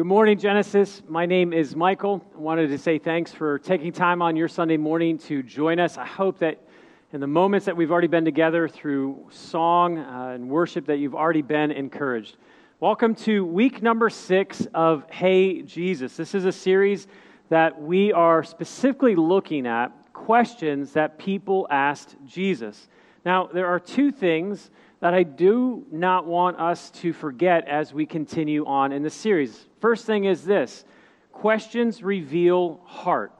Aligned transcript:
Good 0.00 0.06
morning, 0.06 0.38
Genesis. 0.38 1.02
My 1.08 1.26
name 1.26 1.52
is 1.52 1.76
Michael. 1.76 2.24
I 2.34 2.38
wanted 2.38 2.68
to 2.68 2.78
say 2.78 2.98
thanks 2.98 3.34
for 3.34 3.58
taking 3.58 3.92
time 3.92 4.22
on 4.22 4.34
your 4.34 4.48
Sunday 4.48 4.78
morning 4.78 5.18
to 5.18 5.42
join 5.42 5.78
us. 5.78 5.98
I 5.98 6.06
hope 6.06 6.38
that 6.38 6.58
in 7.12 7.20
the 7.20 7.26
moments 7.26 7.66
that 7.66 7.76
we've 7.76 7.92
already 7.92 8.06
been 8.06 8.24
together 8.24 8.66
through 8.66 9.26
song 9.28 9.98
uh, 9.98 10.32
and 10.34 10.48
worship 10.48 10.86
that 10.86 11.00
you've 11.00 11.14
already 11.14 11.42
been 11.42 11.70
encouraged. 11.70 12.38
Welcome 12.80 13.14
to 13.16 13.44
week 13.44 13.82
number 13.82 14.08
six 14.08 14.66
of 14.72 15.04
Hey 15.10 15.60
Jesus. 15.60 16.16
This 16.16 16.34
is 16.34 16.46
a 16.46 16.52
series 16.52 17.06
that 17.50 17.78
we 17.78 18.10
are 18.10 18.42
specifically 18.42 19.16
looking 19.16 19.66
at 19.66 19.92
questions 20.14 20.94
that 20.94 21.18
people 21.18 21.66
asked 21.70 22.16
Jesus. 22.24 22.88
Now, 23.26 23.50
there 23.52 23.66
are 23.66 23.78
two 23.78 24.10
things 24.12 24.70
that 25.00 25.14
I 25.14 25.22
do 25.22 25.86
not 25.90 26.26
want 26.26 26.60
us 26.60 26.90
to 26.90 27.12
forget 27.12 27.66
as 27.66 27.92
we 27.92 28.04
continue 28.06 28.66
on 28.66 28.92
in 28.92 29.02
the 29.02 29.10
series. 29.10 29.66
First 29.80 30.04
thing 30.06 30.24
is 30.24 30.44
this 30.44 30.84
questions 31.32 32.02
reveal 32.02 32.80
heart, 32.84 33.32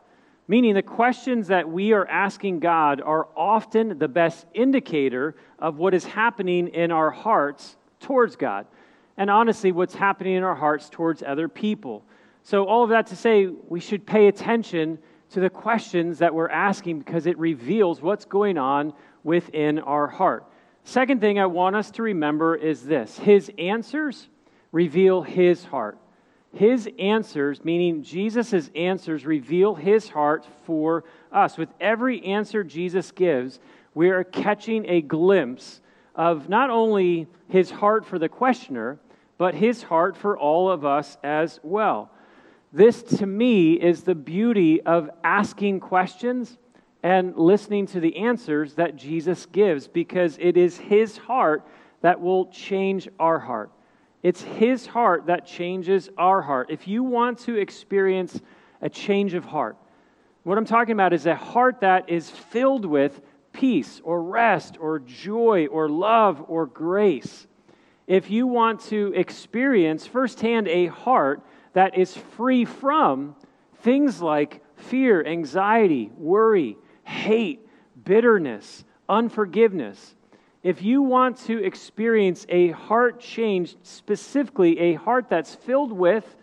meaning 0.49 0.75
the 0.75 0.83
questions 0.83 1.49
that 1.49 1.69
we 1.69 1.93
are 1.93 2.07
asking 2.09 2.61
God 2.61 3.03
are 3.03 3.29
often 3.37 3.99
the 3.99 4.09
best 4.09 4.47
indicator 4.55 5.37
of 5.59 5.77
what 5.77 5.93
is 5.93 6.05
happening 6.05 6.69
in 6.69 6.91
our 6.91 7.11
hearts 7.11 7.77
towards 8.01 8.37
God, 8.37 8.67
and 9.19 9.29
honestly, 9.29 9.71
what's 9.71 9.95
happening 9.95 10.35
in 10.35 10.43
our 10.43 10.55
hearts 10.55 10.89
towards 10.89 11.23
other 11.23 11.47
people. 11.47 12.03
So, 12.43 12.65
all 12.65 12.83
of 12.83 12.91
that 12.91 13.09
to 13.09 13.17
say, 13.17 13.47
we 13.47 13.81
should 13.81 14.07
pay 14.07 14.29
attention 14.29 14.99
to 15.33 15.41
the 15.41 15.51
questions 15.51 16.19
that 16.19 16.35
we're 16.35 16.49
asking 16.49 17.01
because 17.01 17.27
it 17.27 17.39
reveals 17.39 18.01
what's 18.01 18.25
going 18.25 18.57
on 18.57 18.95
within 19.23 19.79
our 19.79 20.07
heart. 20.07 20.50
Second 20.85 21.21
thing 21.21 21.39
I 21.39 21.47
want 21.47 21.77
us 21.77 21.91
to 21.93 22.03
remember 22.03 22.57
is 22.57 22.85
this 22.85 23.19
His 23.19 23.51
answers 23.59 24.29
reveal 24.73 25.23
His 25.23 25.65
heart. 25.65 25.99
His 26.53 26.89
answers, 26.99 27.65
meaning 27.65 28.03
Jesus' 28.03 28.71
answers, 28.75 29.25
reveal 29.25 29.75
His 29.75 30.09
heart 30.09 30.47
for 30.65 31.05
us. 31.31 31.57
With 31.57 31.69
every 31.81 32.25
answer 32.25 32.65
Jesus 32.65 33.13
gives, 33.13 33.61
we 33.95 34.11
are 34.11 34.25
catching 34.25 34.85
a 34.89 35.01
glimpse 35.01 35.81
of 36.17 36.49
not 36.49 36.71
only 36.71 37.29
His 37.49 37.71
heart 37.71 38.05
for 38.05 38.19
the 38.19 38.29
questioner, 38.29 38.99
but 39.39 39.55
His 39.55 39.85
heart 39.85 40.17
for 40.17 40.37
all 40.37 40.71
of 40.71 40.85
us 40.85 41.17
as 41.23 41.61
well. 41.63 42.11
This, 42.73 43.03
to 43.03 43.27
me, 43.27 43.75
is 43.75 44.03
the 44.03 44.15
beauty 44.15 44.81
of 44.83 45.11
asking 45.23 45.81
questions 45.81 46.59
and 47.03 47.37
listening 47.37 47.87
to 47.87 48.01
the 48.01 48.17
answers 48.17 48.75
that 48.75 48.97
Jesus 48.97 49.47
gives 49.47 49.89
because 49.89 50.37
it 50.41 50.57
is 50.57 50.77
His 50.77 51.17
heart 51.17 51.67
that 52.03 52.21
will 52.21 52.47
change 52.47 53.09
our 53.19 53.39
heart. 53.39 53.71
It's 54.23 54.43
His 54.43 54.87
heart 54.87 55.27
that 55.27 55.47
changes 55.47 56.11
our 56.19 56.43
heart. 56.43 56.71
If 56.71 56.87
you 56.87 57.03
want 57.03 57.39
to 57.41 57.57
experience 57.57 58.41
a 58.83 58.89
change 58.89 59.35
of 59.35 59.45
heart, 59.45 59.77
what 60.43 60.59
I'm 60.59 60.65
talking 60.65 60.93
about 60.93 61.13
is 61.13 61.27
a 61.27 61.35
heart 61.35 61.81
that 61.81 62.09
is 62.09 62.31
filled 62.31 62.85
with 62.85 63.21
peace 63.53 64.01
or 64.05 64.23
rest 64.23 64.77
or 64.81 64.99
joy 64.99 65.67
or 65.67 65.89
love 65.89 66.45
or 66.49 66.67
grace. 66.67 67.47
If 68.07 68.31
you 68.31 68.47
want 68.47 68.81
to 68.87 69.13
experience 69.15 70.07
firsthand 70.07 70.69
a 70.69 70.87
heart 70.87 71.43
that 71.75 71.97
is 71.97 72.17
free 72.17 72.65
from 72.65 73.37
things 73.83 74.21
like 74.21 74.63
fear, 74.77 75.25
anxiety, 75.25 76.11
worry, 76.17 76.77
hate, 77.11 77.69
bitterness, 78.05 78.85
unforgiveness. 79.09 80.15
If 80.63 80.83
you 80.83 81.03
want 81.03 81.39
to 81.47 81.63
experience 81.63 82.47
a 82.49 82.71
heart 82.71 83.21
change, 83.21 83.77
specifically 83.83 84.79
a 84.79 84.95
heart 84.95 85.27
that's 85.29 85.55
filled 85.55 85.93
with 85.93 86.37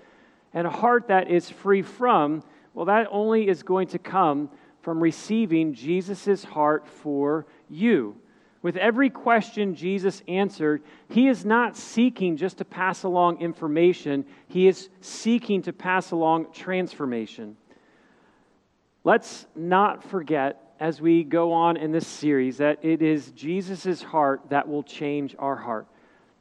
and 0.53 0.67
a 0.67 0.71
heart 0.71 1.07
that 1.07 1.29
is 1.31 1.49
free 1.49 1.81
from, 1.81 2.43
well, 2.73 2.85
that 2.85 3.07
only 3.11 3.47
is 3.47 3.63
going 3.63 3.87
to 3.89 3.99
come 3.99 4.49
from 4.81 5.01
receiving 5.01 5.73
Jesus' 5.73 6.43
heart 6.43 6.87
for 6.87 7.45
you. 7.69 8.15
With 8.61 8.75
every 8.75 9.09
question 9.09 9.75
Jesus 9.75 10.21
answered, 10.27 10.81
he 11.09 11.27
is 11.27 11.45
not 11.45 11.77
seeking 11.77 12.37
just 12.37 12.57
to 12.57 12.65
pass 12.65 13.03
along 13.03 13.39
information, 13.39 14.25
he 14.47 14.67
is 14.67 14.89
seeking 14.99 15.61
to 15.63 15.73
pass 15.73 16.11
along 16.11 16.51
transformation. 16.51 17.55
Let's 19.07 19.47
not 19.55 20.03
forget 20.03 20.73
as 20.81 20.99
we 20.99 21.23
go 21.23 21.53
on 21.53 21.77
in 21.77 21.93
this 21.93 22.05
series 22.05 22.57
that 22.57 22.83
it 22.83 23.01
is 23.01 23.31
Jesus' 23.31 24.03
heart 24.03 24.41
that 24.49 24.67
will 24.67 24.83
change 24.83 25.33
our 25.39 25.55
heart. 25.55 25.87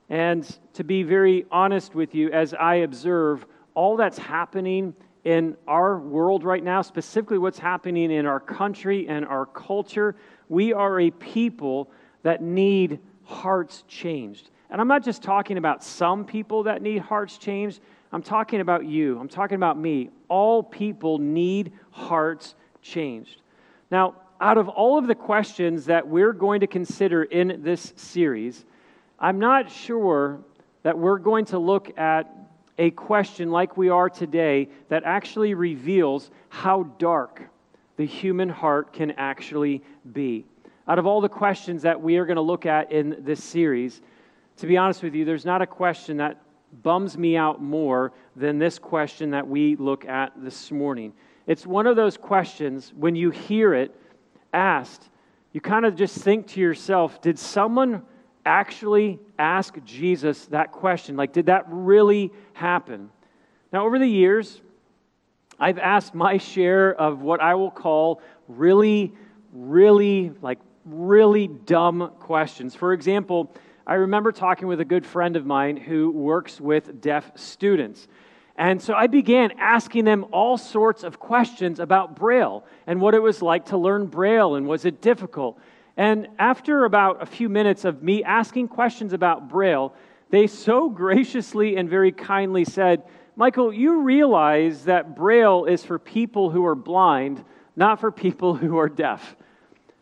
And 0.08 0.44
to 0.72 0.82
be 0.82 1.04
very 1.04 1.46
honest 1.52 1.94
with 1.94 2.12
you, 2.12 2.32
as 2.32 2.54
I 2.54 2.74
observe 2.78 3.46
all 3.74 3.96
that's 3.96 4.18
happening 4.18 4.96
in 5.22 5.56
our 5.68 5.96
world 5.96 6.42
right 6.42 6.64
now, 6.64 6.82
specifically 6.82 7.38
what's 7.38 7.60
happening 7.60 8.10
in 8.10 8.26
our 8.26 8.40
country 8.40 9.06
and 9.06 9.24
our 9.24 9.46
culture, 9.46 10.16
we 10.48 10.72
are 10.72 10.98
a 10.98 11.12
people 11.12 11.88
that 12.24 12.42
need 12.42 12.98
hearts 13.22 13.84
changed. 13.86 14.50
And 14.70 14.80
I'm 14.80 14.88
not 14.88 15.04
just 15.04 15.22
talking 15.22 15.56
about 15.56 15.84
some 15.84 16.24
people 16.24 16.64
that 16.64 16.82
need 16.82 16.98
hearts 16.98 17.38
changed. 17.38 17.80
I'm 18.12 18.22
talking 18.22 18.60
about 18.60 18.86
you. 18.86 19.18
I'm 19.18 19.28
talking 19.28 19.56
about 19.56 19.78
me. 19.78 20.10
All 20.28 20.62
people 20.62 21.18
need 21.18 21.72
hearts 21.90 22.54
changed. 22.82 23.40
Now, 23.90 24.14
out 24.40 24.58
of 24.58 24.68
all 24.68 24.98
of 24.98 25.06
the 25.06 25.14
questions 25.14 25.86
that 25.86 26.06
we're 26.06 26.32
going 26.32 26.60
to 26.60 26.66
consider 26.66 27.22
in 27.24 27.62
this 27.62 27.92
series, 27.96 28.64
I'm 29.18 29.38
not 29.38 29.70
sure 29.70 30.40
that 30.82 30.98
we're 30.98 31.18
going 31.18 31.46
to 31.46 31.58
look 31.58 31.98
at 31.98 32.32
a 32.78 32.90
question 32.90 33.50
like 33.50 33.76
we 33.76 33.88
are 33.88 34.10
today 34.10 34.68
that 34.88 35.04
actually 35.04 35.54
reveals 35.54 36.30
how 36.48 36.84
dark 36.98 37.42
the 37.96 38.04
human 38.04 38.48
heart 38.48 38.92
can 38.92 39.12
actually 39.12 39.82
be. 40.12 40.44
Out 40.86 40.98
of 40.98 41.06
all 41.06 41.20
the 41.20 41.28
questions 41.28 41.82
that 41.82 42.00
we 42.00 42.18
are 42.18 42.26
going 42.26 42.36
to 42.36 42.42
look 42.42 42.66
at 42.66 42.92
in 42.92 43.16
this 43.20 43.42
series, 43.42 44.02
to 44.58 44.66
be 44.66 44.76
honest 44.76 45.02
with 45.02 45.14
you, 45.14 45.24
there's 45.24 45.46
not 45.46 45.62
a 45.62 45.66
question 45.66 46.18
that 46.18 46.40
bums 46.82 47.16
me 47.16 47.36
out 47.36 47.62
more 47.62 48.12
than 48.34 48.58
this 48.58 48.78
question 48.78 49.30
that 49.30 49.46
we 49.46 49.76
look 49.76 50.04
at 50.04 50.32
this 50.36 50.70
morning. 50.70 51.12
It's 51.46 51.66
one 51.66 51.86
of 51.86 51.96
those 51.96 52.16
questions, 52.16 52.92
when 52.96 53.14
you 53.14 53.30
hear 53.30 53.74
it 53.74 53.94
asked, 54.52 55.08
you 55.52 55.60
kind 55.60 55.86
of 55.86 55.96
just 55.96 56.18
think 56.18 56.48
to 56.48 56.60
yourself, 56.60 57.20
did 57.20 57.38
someone 57.38 58.02
actually 58.44 59.18
ask 59.38 59.76
Jesus 59.84 60.46
that 60.46 60.72
question? 60.72 61.16
Like, 61.16 61.32
did 61.32 61.46
that 61.46 61.64
really 61.68 62.32
happen? 62.52 63.10
Now, 63.72 63.86
over 63.86 63.98
the 63.98 64.06
years, 64.06 64.60
I've 65.58 65.78
asked 65.78 66.14
my 66.14 66.38
share 66.38 66.94
of 66.94 67.22
what 67.22 67.40
I 67.40 67.54
will 67.54 67.70
call 67.70 68.20
really, 68.48 69.12
really, 69.52 70.32
like, 70.42 70.58
really 70.84 71.48
dumb 71.48 72.12
questions. 72.20 72.74
For 72.74 72.92
example, 72.92 73.50
I 73.86 73.94
remember 73.94 74.32
talking 74.32 74.66
with 74.66 74.80
a 74.80 74.84
good 74.84 75.06
friend 75.06 75.36
of 75.36 75.46
mine 75.46 75.76
who 75.76 76.10
works 76.10 76.60
with 76.60 77.00
deaf 77.00 77.30
students. 77.36 78.08
And 78.56 78.82
so 78.82 78.94
I 78.94 79.06
began 79.06 79.52
asking 79.58 80.06
them 80.06 80.26
all 80.32 80.58
sorts 80.58 81.04
of 81.04 81.20
questions 81.20 81.78
about 81.78 82.16
Braille 82.16 82.64
and 82.88 83.00
what 83.00 83.14
it 83.14 83.22
was 83.22 83.42
like 83.42 83.66
to 83.66 83.76
learn 83.76 84.06
Braille 84.06 84.56
and 84.56 84.66
was 84.66 84.84
it 84.86 85.00
difficult. 85.00 85.60
And 85.96 86.26
after 86.38 86.84
about 86.84 87.22
a 87.22 87.26
few 87.26 87.48
minutes 87.48 87.84
of 87.84 88.02
me 88.02 88.24
asking 88.24 88.68
questions 88.68 89.12
about 89.12 89.48
Braille, 89.48 89.94
they 90.30 90.48
so 90.48 90.88
graciously 91.02 91.76
and 91.76 91.88
very 91.88 92.10
kindly 92.10 92.64
said, 92.64 93.04
Michael, 93.36 93.72
you 93.72 94.00
realize 94.00 94.86
that 94.86 95.14
Braille 95.14 95.66
is 95.66 95.84
for 95.84 95.98
people 95.98 96.50
who 96.50 96.64
are 96.66 96.74
blind, 96.74 97.44
not 97.76 98.00
for 98.00 98.10
people 98.10 98.54
who 98.56 98.78
are 98.78 98.88
deaf. 98.88 99.36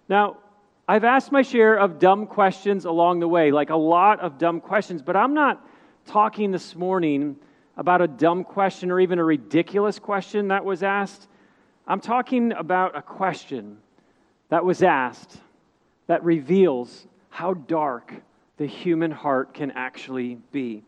Now, 0.09 0.39
I've 0.87 1.05
asked 1.05 1.33
my 1.33 1.41
share 1.41 1.77
of 1.77 1.99
dumb 1.99 2.27
questions 2.27 2.84
along 2.84 3.21
the 3.21 3.28
way, 3.28 3.50
like 3.50 3.71
a 3.71 3.77
lot 3.77 4.21
of 4.21 4.37
dumb 4.37 4.61
questions, 4.61 5.00
but 5.00 5.17
I'm 5.17 5.33
not 5.33 5.67
talking 6.05 6.50
this 6.50 6.77
morning 6.77 7.37
about 7.78 8.03
a 8.03 8.06
dumb 8.06 8.45
question 8.45 8.91
or 8.91 9.01
even 9.01 9.19
a 9.19 9.25
ridiculous 9.25 9.98
question 9.98 10.48
that 10.48 10.63
was 10.63 10.83
asked. 10.83 11.27
I'm 11.86 12.01
talking 12.01 12.53
about 12.53 12.97
a 12.97 13.01
question 13.01 13.78
that 14.51 14.63
was 14.63 14.83
asked 14.83 15.39
that 16.07 16.22
reveals 16.22 17.07
how 17.31 17.54
dark 17.54 18.13
the 18.59 18.66
human 18.66 19.10
heart 19.10 19.54
can 19.54 19.71
actually 19.71 20.36
be. 20.53 20.83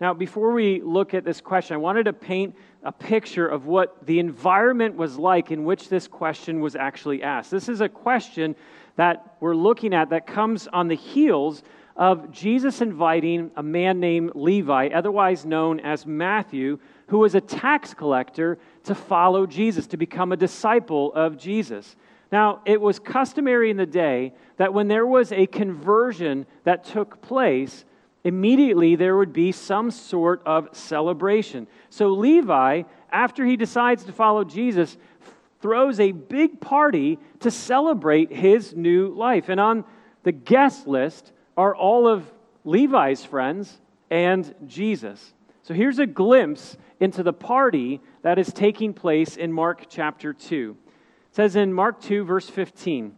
Now, 0.00 0.14
before 0.14 0.52
we 0.52 0.80
look 0.80 1.12
at 1.12 1.24
this 1.24 1.42
question, 1.42 1.74
I 1.74 1.78
wanted 1.78 2.04
to 2.04 2.14
paint 2.14 2.56
a 2.82 2.90
picture 2.90 3.46
of 3.46 3.66
what 3.66 4.06
the 4.06 4.18
environment 4.18 4.96
was 4.96 5.18
like 5.18 5.50
in 5.50 5.64
which 5.64 5.90
this 5.90 6.08
question 6.08 6.60
was 6.60 6.74
actually 6.74 7.22
asked. 7.22 7.50
This 7.50 7.68
is 7.68 7.82
a 7.82 7.88
question 7.88 8.56
that 8.96 9.36
we're 9.40 9.56
looking 9.56 9.94
at 9.94 10.10
that 10.10 10.26
comes 10.26 10.66
on 10.68 10.88
the 10.88 10.96
heels 10.96 11.62
of 11.96 12.30
Jesus 12.32 12.80
inviting 12.80 13.50
a 13.56 13.62
man 13.62 14.00
named 14.00 14.32
Levi, 14.34 14.88
otherwise 14.88 15.44
known 15.44 15.80
as 15.80 16.06
Matthew, 16.06 16.78
who 17.08 17.18
was 17.18 17.34
a 17.34 17.40
tax 17.40 17.94
collector, 17.94 18.58
to 18.84 18.94
follow 18.94 19.46
Jesus, 19.46 19.86
to 19.88 19.96
become 19.96 20.32
a 20.32 20.36
disciple 20.36 21.12
of 21.14 21.36
Jesus. 21.36 21.96
Now, 22.32 22.62
it 22.64 22.80
was 22.80 22.98
customary 22.98 23.70
in 23.70 23.76
the 23.76 23.86
day 23.86 24.34
that 24.56 24.74
when 24.74 24.88
there 24.88 25.06
was 25.06 25.30
a 25.30 25.46
conversion 25.46 26.46
that 26.64 26.84
took 26.84 27.22
place, 27.22 27.84
immediately 28.24 28.96
there 28.96 29.16
would 29.16 29.32
be 29.32 29.52
some 29.52 29.90
sort 29.90 30.42
of 30.44 30.68
celebration. 30.72 31.68
So 31.90 32.08
Levi, 32.08 32.82
after 33.12 33.44
he 33.44 33.56
decides 33.56 34.02
to 34.04 34.12
follow 34.12 34.42
Jesus, 34.42 34.96
throws 35.64 35.98
a 35.98 36.12
big 36.12 36.60
party 36.60 37.18
to 37.40 37.50
celebrate 37.50 38.30
his 38.30 38.76
new 38.76 39.08
life. 39.14 39.48
And 39.48 39.58
on 39.58 39.86
the 40.22 40.30
guest 40.30 40.86
list 40.86 41.32
are 41.56 41.74
all 41.74 42.06
of 42.06 42.30
Levi's 42.64 43.24
friends 43.24 43.80
and 44.10 44.54
Jesus. 44.66 45.32
So 45.62 45.72
here's 45.72 45.98
a 45.98 46.04
glimpse 46.04 46.76
into 47.00 47.22
the 47.22 47.32
party 47.32 48.02
that 48.20 48.38
is 48.38 48.52
taking 48.52 48.92
place 48.92 49.38
in 49.38 49.54
Mark 49.54 49.86
chapter 49.88 50.34
2. 50.34 50.76
It 51.30 51.34
says 51.34 51.56
in 51.56 51.72
Mark 51.72 51.98
2, 52.02 52.24
verse 52.24 52.50
15 52.50 53.16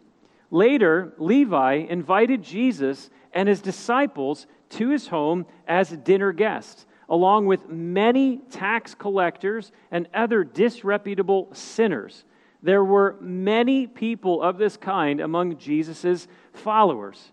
Later, 0.52 1.14
Levi 1.19 1.84
invited 1.90 2.44
Jesus 2.44 3.10
and 3.32 3.49
his 3.49 3.60
disciples 3.60 4.46
to 4.69 4.90
his 4.90 5.08
home 5.08 5.46
as 5.66 5.90
dinner 5.90 6.31
guests, 6.31 6.87
along 7.08 7.46
with 7.46 7.69
many 7.69 8.38
tax 8.52 8.94
collectors 8.94 9.72
and 9.90 10.08
other 10.14 10.44
disreputable 10.44 11.49
sinners. 11.52 12.25
There 12.62 12.85
were 12.85 13.17
many 13.20 13.87
people 13.87 14.43
of 14.43 14.58
this 14.58 14.76
kind 14.76 15.20
among 15.20 15.58
Jesus' 15.58 16.26
followers. 16.53 17.32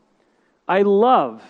I 0.68 0.82
love 0.82 1.44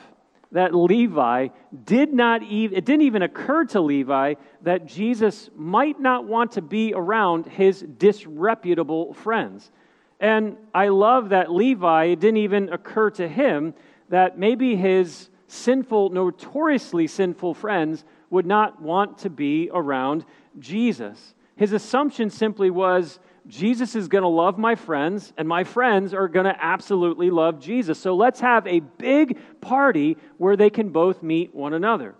that 0.53 0.73
Levi 0.73 1.47
did 1.83 2.13
not 2.13 2.43
even, 2.43 2.77
it 2.77 2.85
didn't 2.85 3.01
even 3.01 3.23
occur 3.23 3.65
to 3.65 3.81
Levi 3.81 4.35
that 4.61 4.85
Jesus 4.85 5.49
might 5.55 5.99
not 5.99 6.25
want 6.25 6.53
to 6.53 6.61
be 6.61 6.93
around 6.95 7.47
his 7.47 7.81
disreputable 7.97 9.13
friends. 9.13 9.71
And 10.19 10.55
I 10.73 10.89
love 10.89 11.29
that 11.29 11.51
Levi, 11.51 12.05
it 12.05 12.19
didn't 12.19 12.37
even 12.37 12.71
occur 12.71 13.09
to 13.11 13.27
him 13.27 13.73
that 14.09 14.37
maybe 14.37 14.75
his 14.75 15.29
sinful, 15.47 16.11
notoriously 16.11 17.07
sinful 17.07 17.55
friends 17.55 18.05
would 18.29 18.45
not 18.45 18.81
want 18.81 19.17
to 19.19 19.29
be 19.29 19.69
around 19.73 20.23
Jesus. 20.59 21.35
His 21.55 21.73
assumption 21.73 22.29
simply 22.29 22.69
was 22.69 23.19
Jesus 23.47 23.95
is 23.95 24.07
going 24.07 24.21
to 24.21 24.27
love 24.27 24.57
my 24.57 24.75
friends, 24.75 25.33
and 25.37 25.47
my 25.47 25.63
friends 25.63 26.13
are 26.13 26.27
going 26.27 26.45
to 26.45 26.55
absolutely 26.63 27.29
love 27.29 27.59
Jesus. 27.59 27.99
So 27.99 28.15
let's 28.15 28.39
have 28.39 28.65
a 28.67 28.79
big 28.79 29.37
party 29.59 30.17
where 30.37 30.55
they 30.55 30.69
can 30.69 30.89
both 30.89 31.21
meet 31.21 31.53
one 31.53 31.73
another. 31.73 32.15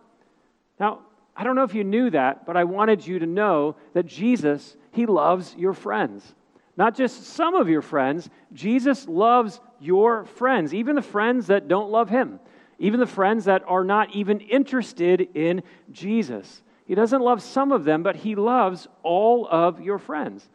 Now, 0.79 0.99
I 1.35 1.43
don't 1.43 1.55
know 1.55 1.63
if 1.63 1.73
you 1.73 1.83
knew 1.83 2.09
that, 2.09 2.45
but 2.45 2.57
I 2.57 2.65
wanted 2.65 3.07
you 3.07 3.19
to 3.19 3.25
know 3.25 3.75
that 3.93 4.05
Jesus, 4.05 4.75
He 4.91 5.05
loves 5.05 5.55
your 5.55 5.73
friends. 5.73 6.35
Not 6.75 6.95
just 6.95 7.23
some 7.23 7.55
of 7.55 7.69
your 7.69 7.81
friends, 7.81 8.29
Jesus 8.51 9.07
loves 9.07 9.61
your 9.79 10.25
friends, 10.25 10.73
even 10.73 10.95
the 10.95 11.01
friends 11.01 11.47
that 11.47 11.67
don't 11.67 11.91
love 11.91 12.09
Him, 12.09 12.39
even 12.79 12.99
the 12.99 13.07
friends 13.07 13.45
that 13.45 13.63
are 13.67 13.83
not 13.83 14.13
even 14.13 14.41
interested 14.41 15.21
in 15.35 15.63
Jesus. 15.91 16.61
He 16.85 16.95
doesn't 16.95 17.21
love 17.21 17.41
some 17.41 17.71
of 17.71 17.85
them, 17.85 18.03
but 18.03 18.17
He 18.17 18.35
loves 18.35 18.87
all 19.03 19.47
of 19.49 19.79
your 19.81 19.99
friends. 19.99 20.49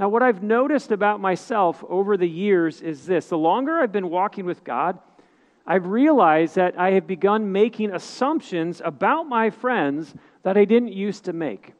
Now, 0.00 0.08
what 0.08 0.22
I've 0.22 0.42
noticed 0.42 0.92
about 0.92 1.20
myself 1.20 1.84
over 1.86 2.16
the 2.16 2.26
years 2.26 2.80
is 2.80 3.04
this 3.04 3.28
the 3.28 3.36
longer 3.36 3.80
I've 3.80 3.92
been 3.92 4.08
walking 4.08 4.46
with 4.46 4.64
God, 4.64 4.98
I've 5.66 5.84
realized 5.84 6.54
that 6.54 6.78
I 6.78 6.92
have 6.92 7.06
begun 7.06 7.52
making 7.52 7.92
assumptions 7.92 8.80
about 8.82 9.24
my 9.24 9.50
friends 9.50 10.14
that 10.42 10.56
I 10.56 10.64
didn't 10.64 10.94
used 10.94 11.26
to 11.26 11.34
make. 11.34 11.74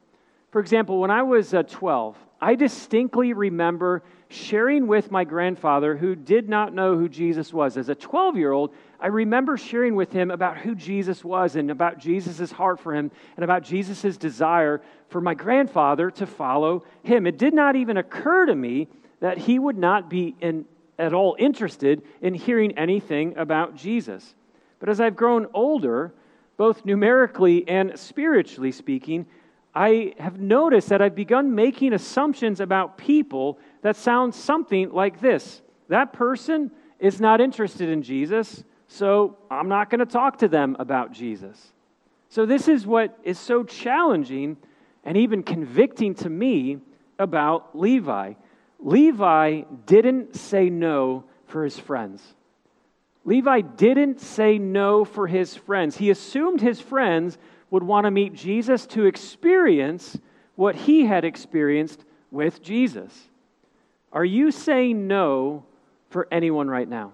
For 0.51 0.61
example, 0.61 1.01
when 1.01 1.11
I 1.11 1.23
was 1.23 1.55
uh, 1.55 1.63
12, 1.63 2.19
I 2.43 2.57
distinctly 2.57 3.33
remember 3.33 4.03
sharing 4.31 4.87
with 4.87 5.11
my 5.11 5.25
grandfather, 5.25 5.97
who 5.97 6.15
did 6.15 6.49
not 6.49 6.73
know 6.73 6.97
who 6.97 7.09
Jesus 7.09 7.53
was. 7.53 7.77
As 7.77 7.89
a 7.89 7.97
12 7.97 8.37
year 8.37 8.53
old, 8.53 8.73
I 9.01 9.09
remember 9.09 9.57
sharing 9.57 9.97
with 9.97 10.13
him 10.13 10.31
about 10.31 10.57
who 10.57 10.77
Jesus 10.77 11.25
was 11.25 11.57
and 11.57 11.69
about 11.69 11.99
Jesus' 11.99 12.53
heart 12.53 12.79
for 12.79 12.95
him 12.95 13.11
and 13.37 13.43
about 13.43 13.65
Jesus' 13.65 14.17
desire 14.17 14.83
for 15.09 15.21
my 15.21 15.35
grandfather 15.35 16.13
to 16.13 16.27
follow 16.27 16.85
him. 17.03 17.27
It 17.27 17.39
did 17.39 17.55
not 17.55 17.75
even 17.75 17.97
occur 17.97 18.47
to 18.47 18.55
me 18.55 18.87
that 19.19 19.37
he 19.37 19.59
would 19.59 19.77
not 19.77 20.09
be 20.09 20.37
in, 20.41 20.65
at 20.97 21.13
all 21.13 21.35
interested 21.37 22.03
in 22.23 22.33
hearing 22.35 22.79
anything 22.79 23.37
about 23.37 23.75
Jesus. 23.75 24.37
But 24.79 24.89
as 24.89 25.01
I've 25.01 25.17
grown 25.17 25.49
older, 25.53 26.15
both 26.57 26.85
numerically 26.85 27.67
and 27.67 27.99
spiritually 27.99 28.71
speaking, 28.71 29.27
I 29.75 30.15
have 30.19 30.41
noticed 30.41 30.89
that 30.89 31.01
I've 31.01 31.15
begun 31.15 31.55
making 31.55 31.93
assumptions 31.93 32.61
about 32.61 32.99
people 32.99 33.59
that 33.83 33.97
sounds 33.97 34.37
something 34.37 34.91
like 34.91 35.21
this 35.21 35.63
That 35.89 36.13
person 36.13 36.71
is 36.99 37.21
not 37.21 37.41
interested 37.41 37.89
in 37.89 38.03
Jesus, 38.03 38.63
so 38.89 39.39
I'm 39.51 39.69
not 39.69 39.91
going 39.91 40.01
to 40.01 40.07
talk 40.07 40.39
to 40.39 40.49
them 40.49 40.77
about 40.79 41.13
Jesus. 41.13 41.73
So, 42.29 42.47
this 42.47 42.69
is 42.69 42.87
what 42.87 43.19
is 43.23 43.39
so 43.39 43.65
challenging 43.65 44.57
and 45.05 45.17
even 45.17 45.43
convicting 45.43 46.15
to 46.17 46.31
me 46.31 46.79
about 47.19 47.79
Levi. 47.79 48.35
Levi 48.79 49.63
didn't 49.87 50.37
say 50.37 50.71
no 50.71 51.25
for 51.47 51.65
his 51.65 51.79
friends. 51.79 52.23
Levi 53.25 53.61
didn't 53.61 54.21
say 54.21 54.59
no 54.59 55.05
for 55.05 55.27
his 55.27 55.55
friends. 55.55 55.97
He 55.97 56.11
assumed 56.11 56.61
his 56.61 56.81
friends 56.81 57.37
would 57.71 57.83
want 57.83 58.05
to 58.05 58.11
meet 58.11 58.33
Jesus 58.33 58.87
to 58.87 59.05
experience 59.05 60.19
what 60.55 60.75
he 60.75 61.05
had 61.05 61.25
experienced 61.25 62.05
with 62.31 62.63
Jesus. 62.63 63.30
Are 64.13 64.25
you 64.25 64.51
saying 64.51 65.07
no 65.07 65.65
for 66.09 66.27
anyone 66.31 66.69
right 66.69 66.89
now? 66.89 67.13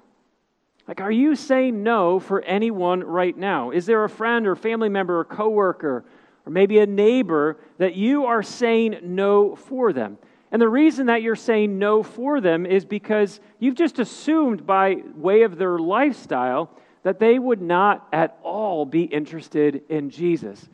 Like, 0.89 1.01
are 1.01 1.13
you 1.13 1.35
saying 1.35 1.83
no 1.83 2.21
for 2.21 2.43
anyone 2.43 3.03
right 3.03 3.37
now? 3.37 3.71
Is 3.71 3.87
there 3.87 4.05
a 4.05 4.09
friend 4.09 4.47
or 4.47 4.55
family 4.55 4.89
member 4.89 5.19
or 5.19 5.25
coworker 5.25 6.05
or 6.47 6.53
maybe 6.53 6.79
a 6.79 6.87
neighbor 6.87 7.59
that 7.79 7.97
you 7.97 8.27
are 8.27 8.43
saying 8.43 9.01
no 9.03 9.57
for 9.57 9.93
them? 9.93 10.17
And 10.53 10.63
the 10.63 10.69
reason 10.69 11.07
that 11.07 11.23
you're 11.23 11.35
saying 11.35 11.79
no 11.79 12.05
for 12.05 12.41
them 12.41 12.67
is 12.67 12.85
because 12.85 13.41
you've 13.59 13.75
just 13.75 13.99
assumed 13.99 14.65
by 14.65 14.99
way 15.17 15.43
of 15.43 15.59
their 15.59 15.79
lifestyle 15.79 16.71
that 17.03 17.19
they 17.19 17.39
would 17.39 17.61
not 17.61 18.07
at 18.13 18.39
all 18.43 18.87
be 18.87 19.03
interested 19.03 19.83
in 19.89 20.09
Jesus 20.09 20.69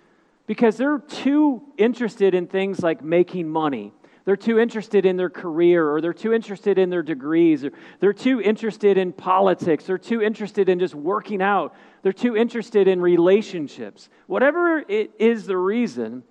because 0.46 0.76
they're 0.76 0.98
too 0.98 1.62
interested 1.78 2.34
in 2.34 2.46
things 2.46 2.80
like 2.80 3.02
making 3.02 3.48
money. 3.48 3.92
They're 4.24 4.36
too 4.36 4.58
interested 4.58 5.04
in 5.04 5.16
their 5.16 5.30
career, 5.30 5.90
or 5.90 6.00
they're 6.00 6.12
too 6.12 6.32
interested 6.32 6.78
in 6.78 6.90
their 6.90 7.02
degrees, 7.02 7.64
or 7.64 7.72
they're 8.00 8.12
too 8.12 8.40
interested 8.40 8.96
in 8.96 9.12
politics, 9.12 9.84
they're 9.84 9.98
too 9.98 10.22
interested 10.22 10.68
in 10.68 10.78
just 10.78 10.94
working 10.94 11.42
out, 11.42 11.74
they're 12.02 12.12
too 12.12 12.36
interested 12.36 12.86
in 12.86 13.00
relationships. 13.00 14.08
Whatever 14.26 14.78
it 14.78 15.10
is 15.18 15.46
the 15.46 15.56
reason, 15.56 16.22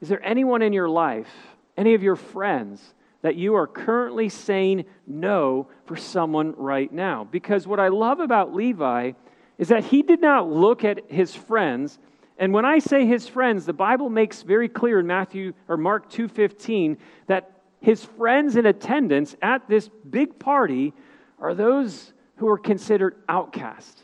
is 0.00 0.08
there 0.08 0.24
anyone 0.24 0.60
in 0.60 0.72
your 0.72 0.88
life, 0.88 1.30
any 1.76 1.94
of 1.94 2.02
your 2.02 2.16
friends, 2.16 2.94
that 3.22 3.34
you 3.34 3.54
are 3.56 3.66
currently 3.66 4.28
saying 4.28 4.84
no 5.06 5.66
for 5.84 5.96
someone 5.96 6.54
right 6.56 6.92
now. 6.92 7.24
Because 7.24 7.66
what 7.66 7.80
I 7.80 7.88
love 7.88 8.20
about 8.20 8.54
Levi 8.54 9.12
is 9.58 9.68
that 9.68 9.84
he 9.86 10.02
did 10.02 10.20
not 10.20 10.48
look 10.48 10.84
at 10.84 11.10
his 11.10 11.34
friends 11.34 11.98
and 12.38 12.52
when 12.52 12.64
I 12.64 12.78
say 12.78 13.06
his 13.06 13.26
friends, 13.26 13.64
the 13.64 13.72
Bible 13.72 14.10
makes 14.10 14.42
very 14.42 14.68
clear 14.68 15.00
in 15.00 15.06
Matthew 15.06 15.54
or 15.68 15.76
Mark 15.76 16.10
2:15 16.10 16.98
that 17.26 17.50
his 17.80 18.04
friends 18.04 18.56
in 18.56 18.66
attendance 18.66 19.36
at 19.40 19.68
this 19.68 19.88
big 19.88 20.38
party 20.38 20.92
are 21.38 21.54
those 21.54 22.12
who 22.36 22.48
are 22.48 22.58
considered 22.58 23.16
outcasts, 23.28 24.02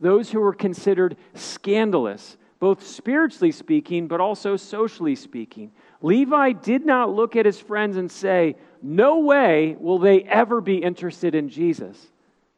those 0.00 0.30
who 0.30 0.42
are 0.42 0.52
considered 0.52 1.16
scandalous, 1.34 2.36
both 2.58 2.86
spiritually 2.86 3.52
speaking 3.52 4.06
but 4.06 4.20
also 4.20 4.56
socially 4.56 5.14
speaking. 5.14 5.72
Levi 6.02 6.52
did 6.52 6.84
not 6.84 7.14
look 7.14 7.36
at 7.36 7.46
his 7.46 7.58
friends 7.58 7.96
and 7.96 8.10
say, 8.10 8.56
No 8.82 9.20
way 9.20 9.76
will 9.78 9.98
they 9.98 10.22
ever 10.22 10.60
be 10.60 10.76
interested 10.76 11.34
in 11.34 11.48
Jesus. 11.48 12.10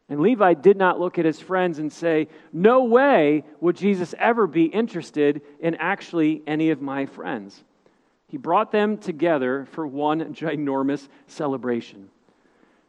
And 0.08 0.20
Levi 0.20 0.54
did 0.54 0.76
not 0.76 1.00
look 1.00 1.18
at 1.18 1.24
his 1.24 1.40
friends 1.40 1.78
and 1.78 1.92
say, 1.92 2.28
No 2.52 2.84
way 2.84 3.44
would 3.60 3.76
Jesus 3.76 4.14
ever 4.18 4.46
be 4.46 4.64
interested 4.64 5.40
in 5.60 5.74
actually 5.76 6.42
any 6.46 6.70
of 6.70 6.82
my 6.82 7.06
friends. 7.06 7.64
He 8.28 8.36
brought 8.36 8.70
them 8.70 8.98
together 8.98 9.66
for 9.72 9.86
one 9.86 10.34
ginormous 10.34 11.08
celebration. 11.26 12.10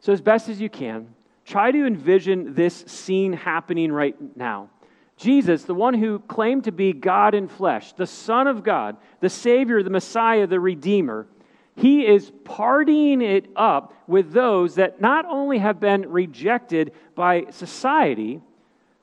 So, 0.00 0.12
as 0.12 0.20
best 0.20 0.48
as 0.48 0.60
you 0.60 0.68
can, 0.68 1.14
try 1.44 1.70
to 1.70 1.86
envision 1.86 2.54
this 2.54 2.84
scene 2.86 3.32
happening 3.32 3.92
right 3.92 4.16
now. 4.36 4.68
Jesus, 5.16 5.64
the 5.64 5.74
one 5.74 5.94
who 5.94 6.18
claimed 6.18 6.64
to 6.64 6.72
be 6.72 6.92
God 6.92 7.34
in 7.34 7.48
flesh, 7.48 7.94
the 7.94 8.06
Son 8.06 8.46
of 8.46 8.62
God, 8.62 8.98
the 9.20 9.30
Savior, 9.30 9.82
the 9.82 9.88
Messiah, 9.88 10.46
the 10.46 10.60
Redeemer, 10.60 11.26
he 11.76 12.06
is 12.06 12.32
partying 12.42 13.22
it 13.22 13.46
up 13.54 13.92
with 14.08 14.32
those 14.32 14.76
that 14.76 15.00
not 15.00 15.26
only 15.26 15.58
have 15.58 15.78
been 15.78 16.10
rejected 16.10 16.92
by 17.14 17.44
society, 17.50 18.40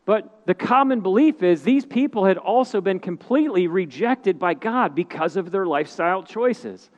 but 0.05 0.41
the 0.47 0.55
common 0.55 0.99
belief 0.99 1.43
is 1.43 1.61
these 1.61 1.85
people 1.85 2.25
had 2.25 2.37
also 2.37 2.81
been 2.81 2.99
completely 2.99 3.67
rejected 3.67 4.39
by 4.39 4.55
God 4.55 4.95
because 4.95 5.37
of 5.37 5.51
their 5.51 5.67
lifestyle 5.67 6.23
choices. 6.23 6.89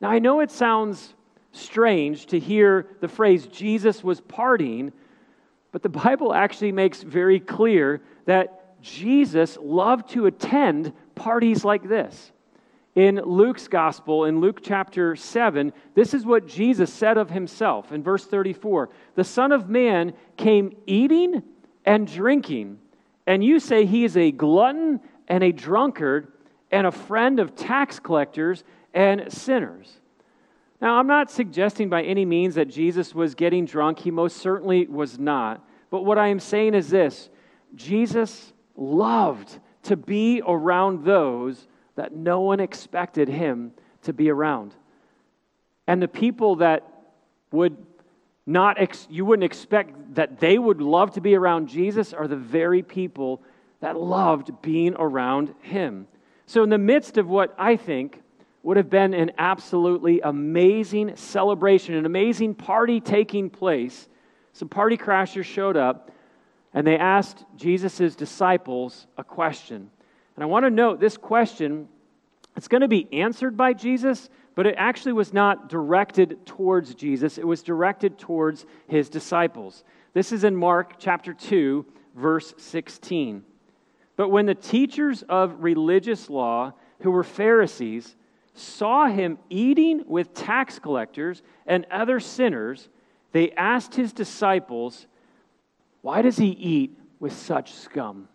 Now, 0.00 0.10
I 0.10 0.18
know 0.18 0.40
it 0.40 0.50
sounds 0.50 1.14
strange 1.52 2.26
to 2.26 2.38
hear 2.38 2.86
the 3.00 3.08
phrase 3.08 3.46
Jesus 3.46 4.02
was 4.02 4.22
partying, 4.22 4.90
but 5.70 5.82
the 5.82 5.88
Bible 5.90 6.32
actually 6.32 6.72
makes 6.72 7.02
very 7.02 7.40
clear 7.40 8.00
that 8.24 8.80
Jesus 8.82 9.58
loved 9.60 10.10
to 10.10 10.26
attend 10.26 10.92
parties 11.14 11.62
like 11.64 11.86
this. 11.88 12.32
In 12.94 13.16
Luke's 13.16 13.66
gospel, 13.66 14.24
in 14.24 14.40
Luke 14.40 14.60
chapter 14.62 15.16
7, 15.16 15.72
this 15.94 16.14
is 16.14 16.24
what 16.24 16.46
Jesus 16.46 16.92
said 16.92 17.18
of 17.18 17.30
himself 17.30 17.90
in 17.90 18.02
verse 18.04 18.24
34 18.24 18.88
The 19.16 19.24
Son 19.24 19.50
of 19.50 19.68
Man 19.68 20.14
came 20.36 20.76
eating 20.86 21.42
and 21.84 22.06
drinking, 22.06 22.78
and 23.26 23.42
you 23.42 23.58
say 23.58 23.84
he 23.84 24.04
is 24.04 24.16
a 24.16 24.30
glutton 24.30 25.00
and 25.26 25.42
a 25.42 25.50
drunkard 25.50 26.32
and 26.70 26.86
a 26.86 26.92
friend 26.92 27.40
of 27.40 27.56
tax 27.56 27.98
collectors 27.98 28.62
and 28.92 29.32
sinners. 29.32 30.00
Now, 30.80 30.98
I'm 30.98 31.06
not 31.06 31.30
suggesting 31.30 31.88
by 31.88 32.02
any 32.02 32.24
means 32.24 32.54
that 32.56 32.68
Jesus 32.68 33.14
was 33.14 33.34
getting 33.34 33.64
drunk. 33.64 33.98
He 33.98 34.10
most 34.10 34.36
certainly 34.36 34.86
was 34.86 35.18
not. 35.18 35.66
But 35.90 36.04
what 36.04 36.18
I 36.18 36.28
am 36.28 36.40
saying 36.40 36.74
is 36.74 36.90
this 36.90 37.30
Jesus 37.74 38.52
loved 38.76 39.58
to 39.84 39.96
be 39.96 40.42
around 40.46 41.04
those 41.04 41.66
that 41.96 42.14
no 42.14 42.40
one 42.40 42.60
expected 42.60 43.28
him 43.28 43.72
to 44.02 44.12
be 44.12 44.30
around. 44.30 44.74
And 45.86 46.00
the 46.02 46.08
people 46.08 46.56
that 46.56 46.88
would 47.52 47.76
not, 48.46 48.80
ex- 48.80 49.06
you 49.10 49.24
wouldn't 49.24 49.44
expect 49.44 50.14
that 50.14 50.38
they 50.40 50.58
would 50.58 50.80
love 50.80 51.12
to 51.12 51.20
be 51.20 51.34
around 51.34 51.68
Jesus 51.68 52.12
are 52.12 52.28
the 52.28 52.36
very 52.36 52.82
people 52.82 53.42
that 53.80 53.98
loved 53.98 54.62
being 54.62 54.94
around 54.98 55.54
him. 55.60 56.06
So, 56.46 56.62
in 56.62 56.68
the 56.68 56.78
midst 56.78 57.16
of 57.16 57.28
what 57.28 57.54
I 57.58 57.76
think 57.76 58.22
would 58.62 58.76
have 58.76 58.90
been 58.90 59.14
an 59.14 59.32
absolutely 59.38 60.20
amazing 60.20 61.16
celebration, 61.16 61.94
an 61.94 62.06
amazing 62.06 62.54
party 62.54 63.00
taking 63.00 63.50
place, 63.50 64.08
some 64.52 64.68
party 64.68 64.96
crashers 64.96 65.44
showed 65.44 65.76
up 65.76 66.10
and 66.72 66.86
they 66.86 66.98
asked 66.98 67.44
Jesus' 67.56 68.16
disciples 68.16 69.06
a 69.16 69.24
question. 69.24 69.90
And 70.36 70.42
I 70.42 70.46
want 70.46 70.64
to 70.64 70.70
note 70.70 71.00
this 71.00 71.16
question, 71.16 71.88
it's 72.56 72.68
going 72.68 72.80
to 72.80 72.88
be 72.88 73.08
answered 73.12 73.56
by 73.56 73.72
Jesus, 73.72 74.28
but 74.54 74.66
it 74.66 74.74
actually 74.78 75.12
was 75.12 75.32
not 75.32 75.68
directed 75.68 76.44
towards 76.46 76.94
Jesus, 76.94 77.38
it 77.38 77.46
was 77.46 77.62
directed 77.62 78.18
towards 78.18 78.66
his 78.86 79.08
disciples. 79.08 79.84
This 80.12 80.32
is 80.32 80.44
in 80.44 80.54
Mark 80.56 80.94
chapter 80.98 81.34
2, 81.34 81.84
verse 82.14 82.54
16. 82.56 83.44
But 84.16 84.28
when 84.28 84.46
the 84.46 84.54
teachers 84.54 85.22
of 85.28 85.62
religious 85.62 86.30
law, 86.30 86.72
who 87.00 87.10
were 87.10 87.24
Pharisees, 87.24 88.14
saw 88.54 89.06
him 89.08 89.38
eating 89.50 90.04
with 90.06 90.32
tax 90.32 90.78
collectors 90.78 91.42
and 91.66 91.84
other 91.90 92.20
sinners, 92.20 92.88
they 93.32 93.50
asked 93.52 93.96
his 93.96 94.12
disciples, 94.12 95.06
Why 96.02 96.22
does 96.22 96.36
he 96.36 96.50
eat 96.50 96.96
with 97.18 97.32
such 97.32 97.72
scum? 97.74 98.28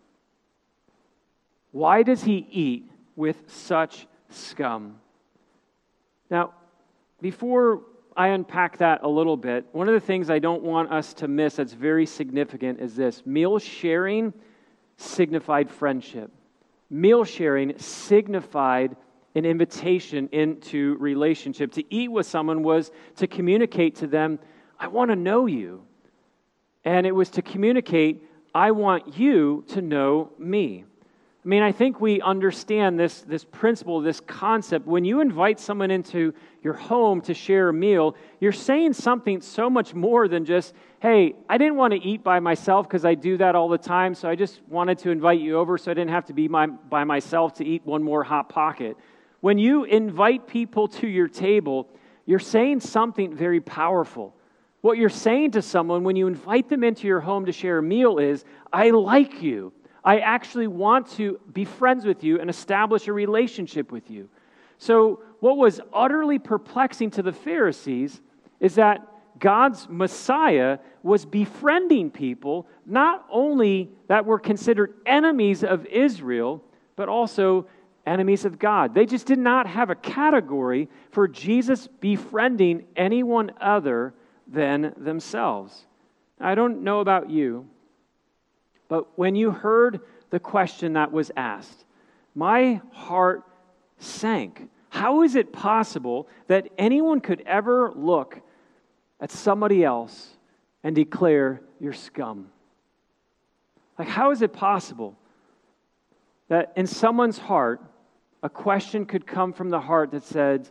Why 1.71 2.03
does 2.03 2.23
he 2.23 2.47
eat 2.51 2.91
with 3.15 3.43
such 3.47 4.07
scum? 4.29 4.99
Now, 6.29 6.53
before 7.21 7.81
I 8.15 8.29
unpack 8.29 8.77
that 8.77 9.01
a 9.03 9.07
little 9.07 9.37
bit, 9.37 9.65
one 9.71 9.87
of 9.87 9.93
the 9.93 9.99
things 9.99 10.29
I 10.29 10.39
don't 10.39 10.63
want 10.63 10.91
us 10.91 11.13
to 11.15 11.27
miss 11.27 11.55
that's 11.55 11.73
very 11.73 12.05
significant 12.05 12.79
is 12.79 12.95
this 12.95 13.25
meal 13.25 13.59
sharing 13.59 14.33
signified 14.97 15.69
friendship. 15.69 16.31
Meal 16.89 17.23
sharing 17.23 17.77
signified 17.77 18.95
an 19.35 19.45
invitation 19.45 20.27
into 20.31 20.97
relationship. 20.99 21.71
To 21.73 21.93
eat 21.93 22.11
with 22.11 22.25
someone 22.25 22.63
was 22.63 22.91
to 23.17 23.27
communicate 23.27 23.95
to 23.97 24.07
them, 24.07 24.39
I 24.79 24.87
want 24.87 25.11
to 25.11 25.15
know 25.15 25.45
you. 25.45 25.83
And 26.83 27.05
it 27.05 27.11
was 27.11 27.29
to 27.31 27.41
communicate, 27.41 28.23
I 28.55 28.71
want 28.71 29.17
you 29.17 29.63
to 29.69 29.81
know 29.81 30.31
me. 30.39 30.85
I 31.43 31.47
mean, 31.47 31.63
I 31.63 31.71
think 31.71 32.01
we 32.01 32.19
understand 32.19 32.99
this, 32.99 33.21
this 33.21 33.45
principle, 33.45 34.01
this 34.01 34.19
concept. 34.19 34.85
When 34.85 35.05
you 35.05 35.21
invite 35.21 35.57
someone 35.57 35.89
into 35.89 36.33
your 36.61 36.73
home 36.73 37.21
to 37.21 37.33
share 37.33 37.69
a 37.69 37.73
meal, 37.73 38.17
you're 38.41 38.51
saying 38.51 38.91
something 38.91 39.39
so 39.39 39.69
much 39.69 39.93
more 39.93 40.27
than 40.27 40.43
just, 40.43 40.73
hey, 40.99 41.35
I 41.47 41.57
didn't 41.57 41.77
want 41.77 41.93
to 41.93 41.99
eat 41.99 42.25
by 42.25 42.41
myself 42.41 42.89
because 42.89 43.05
I 43.05 43.15
do 43.15 43.37
that 43.37 43.55
all 43.55 43.69
the 43.69 43.77
time, 43.77 44.15
so 44.15 44.27
I 44.27 44.35
just 44.35 44.59
wanted 44.67 44.97
to 44.99 45.11
invite 45.11 45.39
you 45.39 45.57
over 45.57 45.77
so 45.77 45.91
I 45.91 45.93
didn't 45.93 46.11
have 46.11 46.25
to 46.25 46.33
be 46.33 46.49
my, 46.49 46.67
by 46.67 47.05
myself 47.05 47.53
to 47.55 47.65
eat 47.65 47.85
one 47.85 48.03
more 48.03 48.21
Hot 48.25 48.49
Pocket. 48.49 48.97
When 49.39 49.57
you 49.57 49.85
invite 49.85 50.45
people 50.45 50.89
to 50.89 51.07
your 51.07 51.29
table, 51.29 51.87
you're 52.25 52.39
saying 52.39 52.81
something 52.81 53.33
very 53.33 53.61
powerful. 53.61 54.35
What 54.81 54.97
you're 54.97 55.07
saying 55.07 55.51
to 55.51 55.61
someone 55.61 56.03
when 56.03 56.17
you 56.17 56.27
invite 56.27 56.67
them 56.67 56.83
into 56.83 57.07
your 57.07 57.21
home 57.21 57.45
to 57.45 57.53
share 57.53 57.77
a 57.77 57.83
meal 57.83 58.17
is, 58.17 58.43
I 58.73 58.89
like 58.89 59.41
you. 59.41 59.71
I 60.03 60.19
actually 60.19 60.67
want 60.67 61.07
to 61.11 61.39
be 61.51 61.65
friends 61.65 62.05
with 62.05 62.23
you 62.23 62.39
and 62.39 62.49
establish 62.49 63.07
a 63.07 63.13
relationship 63.13 63.91
with 63.91 64.09
you. 64.09 64.29
So, 64.77 65.21
what 65.39 65.57
was 65.57 65.81
utterly 65.93 66.39
perplexing 66.39 67.11
to 67.11 67.21
the 67.21 67.33
Pharisees 67.33 68.21
is 68.59 68.75
that 68.75 69.05
God's 69.39 69.87
Messiah 69.89 70.79
was 71.01 71.25
befriending 71.25 72.11
people, 72.11 72.67
not 72.85 73.25
only 73.29 73.89
that 74.07 74.25
were 74.25 74.39
considered 74.39 74.95
enemies 75.05 75.63
of 75.63 75.85
Israel, 75.85 76.63
but 76.95 77.07
also 77.07 77.67
enemies 78.05 78.43
of 78.43 78.59
God. 78.59 78.93
They 78.93 79.05
just 79.05 79.25
did 79.25 79.39
not 79.39 79.67
have 79.67 79.89
a 79.89 79.95
category 79.95 80.89
for 81.11 81.27
Jesus 81.27 81.87
befriending 81.87 82.85
anyone 82.95 83.51
other 83.61 84.13
than 84.47 84.93
themselves. 84.97 85.85
I 86.39 86.55
don't 86.55 86.83
know 86.83 86.99
about 86.99 87.29
you, 87.29 87.67
but 88.89 89.17
when 89.17 89.35
you 89.35 89.51
heard 89.51 90.01
the 90.31 90.39
question 90.39 90.93
that 90.93 91.13
was 91.13 91.31
asked, 91.37 91.85
my 92.35 92.81
heart 92.91 93.43
sank. 93.99 94.67
How 94.89 95.21
is 95.21 95.35
it 95.35 95.53
possible 95.53 96.27
that 96.47 96.67
anyone 96.77 97.21
could 97.21 97.41
ever 97.45 97.91
look 97.95 98.41
at 99.21 99.31
somebody 99.31 99.83
else 99.83 100.29
and 100.83 100.95
declare, 100.95 101.61
You're 101.79 101.93
scum? 101.93 102.49
Like, 103.97 104.07
how 104.07 104.31
is 104.31 104.41
it 104.41 104.53
possible 104.53 105.15
that 106.47 106.73
in 106.75 106.87
someone's 106.87 107.37
heart, 107.37 107.81
a 108.41 108.49
question 108.49 109.05
could 109.05 109.27
come 109.27 109.53
from 109.53 109.69
the 109.69 109.79
heart 109.79 110.11
that 110.11 110.23
said, 110.23 110.69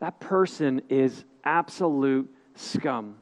That 0.00 0.20
person 0.20 0.82
is 0.88 1.24
absolute 1.42 2.30
scum? 2.54 3.16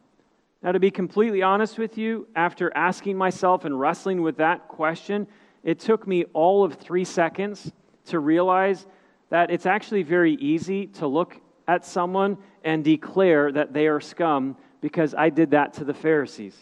Now, 0.62 0.72
to 0.72 0.80
be 0.80 0.90
completely 0.90 1.42
honest 1.42 1.78
with 1.78 1.98
you, 1.98 2.26
after 2.34 2.72
asking 2.75 3.16
myself 3.16 3.64
and 3.64 3.78
wrestling 3.78 4.22
with 4.22 4.38
that 4.38 4.68
question, 4.68 5.26
it 5.62 5.78
took 5.78 6.06
me 6.06 6.25
all 6.32 6.64
of 6.64 6.75
three 6.75 7.04
seconds 7.04 7.72
to 8.06 8.18
realize 8.20 8.86
that 9.30 9.50
it's 9.50 9.66
actually 9.66 10.02
very 10.02 10.34
easy 10.34 10.86
to 10.86 11.06
look 11.06 11.40
at 11.68 11.84
someone 11.84 12.38
and 12.64 12.84
declare 12.84 13.52
that 13.52 13.72
they 13.72 13.86
are 13.86 14.00
scum 14.00 14.56
because 14.80 15.14
I 15.14 15.30
did 15.30 15.50
that 15.50 15.75
to 15.75 15.84
the 15.84 15.94
Pharisees. 15.94 16.56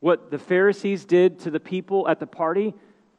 What 0.00 0.30
the 0.30 0.38
Pharisees 0.38 1.04
did 1.04 1.40
to 1.40 1.50
the 1.50 1.60
people 1.60 2.08
at 2.08 2.20
the 2.20 2.26
party, 2.26 2.74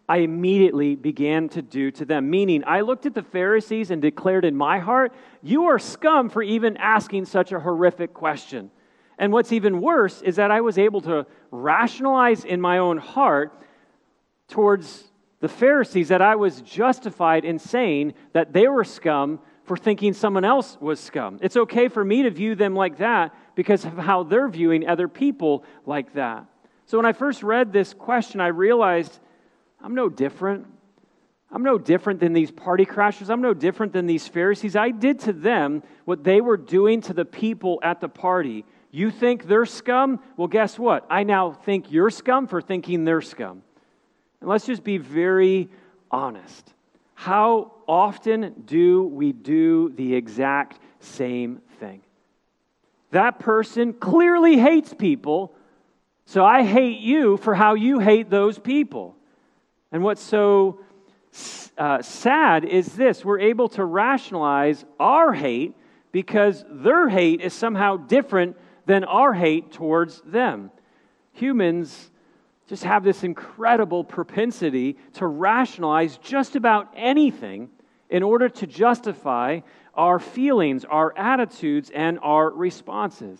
I 0.07 0.17
immediately 0.17 0.95
began 0.95 1.49
to 1.49 1.61
do 1.61 1.91
to 1.91 2.05
them. 2.05 2.29
Meaning, 2.29 2.63
I 2.65 2.81
looked 2.81 3.05
at 3.05 3.13
the 3.13 3.21
Pharisees 3.21 3.91
and 3.91 4.01
declared 4.01 4.45
in 4.45 4.55
my 4.55 4.79
heart, 4.79 5.13
You 5.43 5.65
are 5.65 5.77
scum 5.77 6.29
for 6.29 6.41
even 6.41 6.77
asking 6.77 7.25
such 7.25 7.51
a 7.51 7.59
horrific 7.59 8.13
question. 8.13 8.71
And 9.19 9.33
what's 9.33 9.51
even 9.51 9.81
worse 9.81 10.21
is 10.21 10.37
that 10.37 10.49
I 10.49 10.61
was 10.61 10.77
able 10.77 11.01
to 11.01 11.27
rationalize 11.51 12.45
in 12.45 12.61
my 12.61 12.77
own 12.77 12.97
heart 12.97 13.53
towards 14.47 15.03
the 15.41 15.49
Pharisees 15.49 16.07
that 16.07 16.21
I 16.21 16.35
was 16.35 16.61
justified 16.61 17.45
in 17.45 17.59
saying 17.59 18.13
that 18.33 18.53
they 18.53 18.67
were 18.67 18.85
scum 18.85 19.39
for 19.65 19.77
thinking 19.77 20.13
someone 20.13 20.45
else 20.45 20.77
was 20.81 20.99
scum. 20.99 21.37
It's 21.41 21.57
okay 21.57 21.89
for 21.89 22.03
me 22.03 22.23
to 22.23 22.31
view 22.31 22.55
them 22.55 22.73
like 22.73 22.97
that 22.97 23.35
because 23.55 23.85
of 23.85 23.97
how 23.97 24.23
they're 24.23 24.47
viewing 24.47 24.87
other 24.87 25.07
people 25.07 25.63
like 25.85 26.13
that. 26.13 26.45
So 26.85 26.97
when 26.97 27.05
I 27.05 27.13
first 27.13 27.43
read 27.43 27.71
this 27.71 27.93
question, 27.93 28.41
I 28.41 28.47
realized 28.47 29.19
I'm 29.81 29.93
no 29.93 30.09
different. 30.09 30.65
I'm 31.51 31.63
no 31.63 31.77
different 31.77 32.19
than 32.19 32.33
these 32.33 32.51
party 32.51 32.85
crashers. 32.85 33.29
I'm 33.29 33.41
no 33.41 33.53
different 33.53 33.93
than 33.93 34.05
these 34.05 34.27
Pharisees. 34.27 34.75
I 34.75 34.91
did 34.91 35.19
to 35.21 35.33
them 35.33 35.83
what 36.05 36.23
they 36.23 36.41
were 36.41 36.57
doing 36.57 37.01
to 37.01 37.13
the 37.13 37.25
people 37.25 37.79
at 37.83 38.01
the 38.01 38.09
party. 38.09 38.65
You 38.91 39.11
think 39.11 39.47
they're 39.47 39.65
scum? 39.65 40.19
Well, 40.35 40.47
guess 40.47 40.79
what? 40.79 41.05
I 41.09 41.23
now 41.23 41.51
think 41.51 41.91
you're 41.91 42.09
scum 42.09 42.47
for 42.47 42.61
thinking 42.61 43.05
they're 43.05 43.21
scum. 43.21 43.61
And 44.41 44.49
let's 44.49 44.65
just 44.65 44.83
be 44.83 44.97
very 44.97 45.69
honest. 46.09 46.73
How 47.13 47.73
often 47.87 48.63
do 48.65 49.03
we 49.03 49.31
do 49.33 49.91
the 49.95 50.15
exact 50.15 50.79
same 50.99 51.61
thing? 51.79 52.01
That 53.11 53.39
person 53.39 53.93
clearly 53.93 54.57
hates 54.57 54.93
people, 54.93 55.53
so 56.25 56.45
I 56.45 56.63
hate 56.63 56.99
you 56.99 57.37
for 57.37 57.53
how 57.53 57.73
you 57.73 57.99
hate 57.99 58.29
those 58.29 58.57
people. 58.57 59.15
And 59.91 60.03
what's 60.03 60.21
so 60.21 60.79
uh, 61.77 62.01
sad 62.01 62.65
is 62.65 62.87
this 62.93 63.25
we're 63.25 63.39
able 63.39 63.69
to 63.69 63.83
rationalize 63.83 64.85
our 64.99 65.33
hate 65.33 65.75
because 66.11 66.63
their 66.69 67.09
hate 67.09 67.41
is 67.41 67.53
somehow 67.53 67.97
different 67.97 68.55
than 68.85 69.03
our 69.03 69.33
hate 69.33 69.71
towards 69.71 70.21
them. 70.21 70.71
Humans 71.33 72.11
just 72.67 72.83
have 72.83 73.03
this 73.03 73.23
incredible 73.23 74.03
propensity 74.03 74.97
to 75.13 75.25
rationalize 75.25 76.17
just 76.17 76.55
about 76.55 76.93
anything 76.95 77.69
in 78.09 78.23
order 78.23 78.47
to 78.47 78.67
justify 78.67 79.59
our 79.95 80.19
feelings, 80.19 80.85
our 80.85 81.15
attitudes, 81.17 81.91
and 81.93 82.19
our 82.21 82.49
responses. 82.51 83.39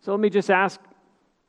So 0.00 0.12
let 0.12 0.20
me 0.20 0.30
just 0.30 0.50
ask, 0.50 0.80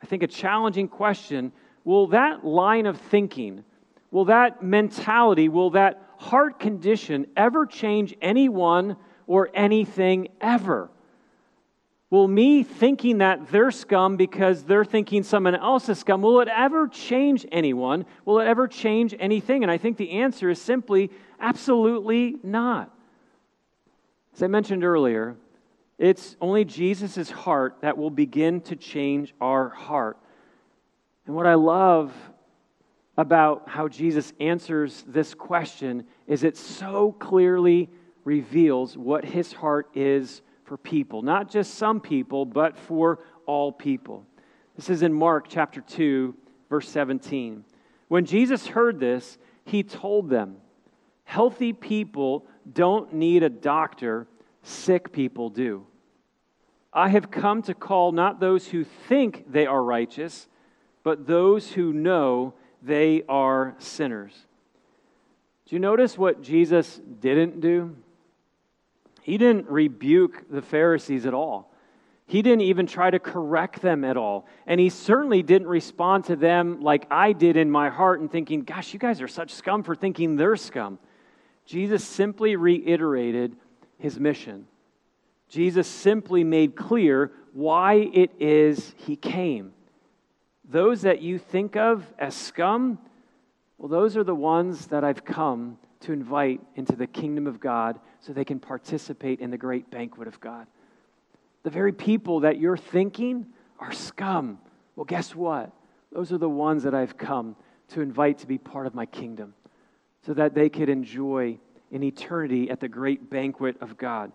I 0.02 0.06
think, 0.06 0.24
a 0.24 0.28
challenging 0.28 0.88
question. 0.88 1.52
Will 1.84 2.08
that 2.08 2.46
line 2.46 2.86
of 2.86 3.00
thinking, 3.00 3.64
will 4.12 4.26
that 4.26 4.64
mentality, 4.64 5.50
will 5.50 5.72
that 5.72 6.02
heart 6.18 6.60
condition 6.60 7.28
ever 7.38 7.66
change 7.66 8.16
anyone 8.22 8.98
or 9.28 9.50
anything 9.54 10.30
ever? 10.42 10.90
Will 12.10 12.28
me 12.28 12.64
thinking 12.64 13.20
that 13.20 13.50
they're 13.52 13.70
scum 13.70 14.18
because 14.18 14.64
they're 14.64 14.86
thinking 14.86 15.22
someone 15.22 15.56
else 15.56 15.90
is 15.90 16.00
scum, 16.00 16.22
will 16.24 16.42
it 16.42 16.48
ever 16.48 16.88
change 16.88 17.46
anyone? 17.52 18.06
Will 18.26 18.40
it 18.40 18.46
ever 18.46 18.68
change 18.68 19.14
anything? 19.20 19.62
And 19.64 19.72
I 19.72 19.78
think 19.78 19.98
the 19.98 20.12
answer 20.12 20.50
is 20.50 20.60
simply 20.60 21.12
absolutely 21.40 22.38
not. 22.42 22.92
As 24.34 24.42
I 24.42 24.48
mentioned 24.48 24.84
earlier, 24.84 25.36
it's 26.00 26.36
only 26.42 26.66
Jesus' 26.66 27.30
heart 27.30 27.78
that 27.82 27.98
will 27.98 28.10
begin 28.10 28.62
to 28.62 28.76
change 28.76 29.36
our 29.40 29.70
heart. 29.70 30.18
And 31.28 31.36
what 31.36 31.46
I 31.46 31.56
love 31.56 32.12
about 33.18 33.68
how 33.68 33.88
Jesus 33.88 34.34
answers 34.40 35.04
this 35.08 35.36
question 35.36 36.06
is 36.26 36.44
it 36.44 36.58
so 36.58 37.12
clearly 37.12 37.90
reveals 38.24 38.98
what 38.98 39.26
his 39.26 39.54
heart 39.54 39.90
is 39.94 40.42
for 40.70 40.78
people, 40.78 41.24
not 41.24 41.50
just 41.50 41.74
some 41.74 42.00
people, 42.00 42.46
but 42.46 42.78
for 42.78 43.20
all 43.48 43.72
people. 43.72 44.24
This 44.76 44.88
is 44.92 45.02
in 45.02 45.12
Mark 45.12 45.48
chapter 45.50 45.82
2, 45.82 46.36
verse 46.70 46.88
17. 46.88 47.66
When 48.08 48.24
Jesus 48.24 48.68
heard 48.68 49.00
this, 49.00 49.40
he 49.66 49.82
told 49.82 50.30
them, 50.30 50.58
Healthy 51.24 51.74
people 51.74 52.46
don't 52.72 53.14
need 53.14 53.42
a 53.42 53.50
doctor, 53.50 54.28
sick 54.62 55.12
people 55.12 55.50
do. 55.50 55.88
I 56.94 57.10
have 57.10 57.32
come 57.32 57.64
to 57.64 57.74
call 57.74 58.12
not 58.12 58.40
those 58.40 58.68
who 58.68 58.84
think 58.84 59.52
they 59.52 59.66
are 59.66 59.84
righteous, 59.84 60.48
but 61.02 61.26
those 61.26 61.72
who 61.72 61.94
know 61.94 62.54
they 62.84 63.24
are 63.28 63.74
sinners. 63.80 64.46
Do 65.66 65.76
you 65.76 65.80
notice 65.80 66.16
what 66.16 66.44
Jesus 66.44 67.02
didn't 67.20 67.60
do? 67.60 67.96
He 69.22 69.38
didn't 69.38 69.70
rebuke 69.70 70.46
the 70.50 70.62
Pharisees 70.62 71.26
at 71.26 71.34
all. 71.34 71.72
He 72.26 72.44
didn't 72.44 72.62
even 72.62 72.86
try 72.86 73.10
to 73.10 73.18
correct 73.18 73.82
them 73.82 74.04
at 74.04 74.16
all. 74.16 74.46
And 74.68 74.80
he 74.80 74.90
certainly 74.90 75.42
didn't 75.42 75.68
respond 75.68 76.26
to 76.26 76.36
them 76.36 76.80
like 76.80 77.08
I 77.10 77.34
did 77.34 77.58
in 77.58 77.72
my 77.72 77.90
heart 77.90 78.20
and 78.20 78.32
thinking, 78.32 78.62
gosh, 78.62 78.94
you 78.94 79.00
guys 79.00 79.20
are 79.22 79.28
such 79.28 79.52
scum 79.54 79.82
for 79.82 79.96
thinking 79.96 80.36
they're 80.36 80.56
scum. 80.56 81.00
Jesus 81.66 82.04
simply 82.04 82.56
reiterated 82.56 83.56
his 83.98 84.20
mission. 84.20 84.68
Jesus 85.48 85.88
simply 85.88 86.44
made 86.44 86.76
clear 86.76 87.32
why 87.54 87.96
it 87.96 88.32
is 88.40 88.94
he 88.98 89.16
came. 89.16 89.74
Those 90.70 91.02
that 91.02 91.24
you 91.24 91.40
think 91.40 91.76
of 91.76 92.06
as 92.20 92.36
scum, 92.36 93.00
well, 93.80 93.90
those 93.90 94.16
are 94.16 94.24
the 94.24 94.36
ones 94.36 94.86
that 94.88 95.04
I've 95.04 95.26
come 95.26 95.80
to 96.02 96.14
invite 96.14 96.62
into 96.76 96.96
the 96.96 97.08
kingdom 97.08 97.48
of 97.48 97.60
God 97.60 98.00
so 98.20 98.34
they 98.34 98.46
can 98.46 98.60
participate 98.60 99.40
in 99.40 99.50
the 99.50 99.58
great 99.58 99.90
banquet 99.90 100.28
of 100.28 100.40
God. 100.40 100.68
The 101.64 101.70
very 101.70 101.94
people 101.94 102.42
that 102.42 102.60
you're 102.60 102.78
thinking 102.78 103.48
are 103.80 103.92
scum. 103.92 104.60
Well, 104.96 105.06
guess 105.06 105.36
what? 105.36 105.72
Those 106.12 106.32
are 106.32 106.38
the 106.38 106.50
ones 106.50 106.84
that 106.84 106.94
I've 106.94 107.18
come 107.18 107.56
to 107.90 108.02
invite 108.02 108.40
to 108.40 108.48
be 108.48 108.58
part 108.58 108.88
of 108.88 108.94
my 108.94 109.06
kingdom 109.06 109.54
so 110.26 110.34
that 110.34 110.54
they 110.54 110.70
could 110.70 110.90
enjoy 110.90 111.58
an 111.92 112.04
eternity 112.04 112.70
at 112.70 112.80
the 112.80 112.88
great 112.88 113.30
banquet 113.30 113.78
of 113.82 113.98
God. 113.98 114.32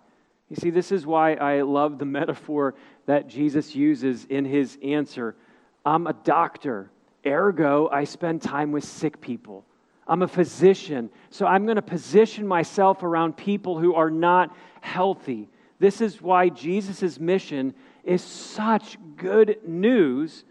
You 0.49 0.57
see, 0.57 0.71
this 0.71 0.93
is 0.93 1.07
why 1.07 1.35
I 1.35 1.63
love 1.63 1.99
the 1.99 2.05
metaphor 2.21 2.75
that 3.07 3.29
Jesus 3.29 3.75
uses 3.75 4.25
in 4.25 4.45
his 4.45 4.79
answer. 4.83 5.37
I'm 5.85 6.07
a 6.07 6.13
doctor, 6.13 6.91
ergo, 7.27 7.89
I 7.89 8.05
spend 8.05 8.43
time 8.43 8.73
with 8.73 8.85
sick 8.85 9.21
people. 9.21 9.65
I'm 10.07 10.23
a 10.23 10.29
physician, 10.29 11.11
so 11.31 11.47
I'm 11.47 11.65
going 11.65 11.77
to 11.77 11.83
position 11.83 12.47
myself 12.47 13.03
around 13.03 13.37
people 13.37 13.79
who 13.79 13.95
are 13.95 14.11
not 14.11 14.55
healthy. 14.81 15.49
This 15.79 16.01
is 16.01 16.21
why 16.21 16.51
Jesus' 16.51 17.19
mission 17.19 17.75
is 18.05 18.23
such 18.23 18.99
good 19.17 19.59
news 19.67 20.45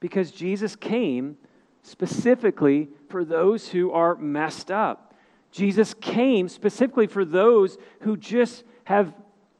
because 0.00 0.30
Jesus 0.30 0.76
came 0.76 1.36
specifically 1.82 2.88
for 3.08 3.24
those 3.24 3.68
who 3.68 3.90
are 3.90 4.16
messed 4.16 4.70
up. 4.70 5.14
Jesus 5.50 5.94
came 5.94 6.48
specifically 6.48 7.06
for 7.06 7.24
those 7.24 7.78
who 8.00 8.16
just 8.16 8.64
have 8.84 9.14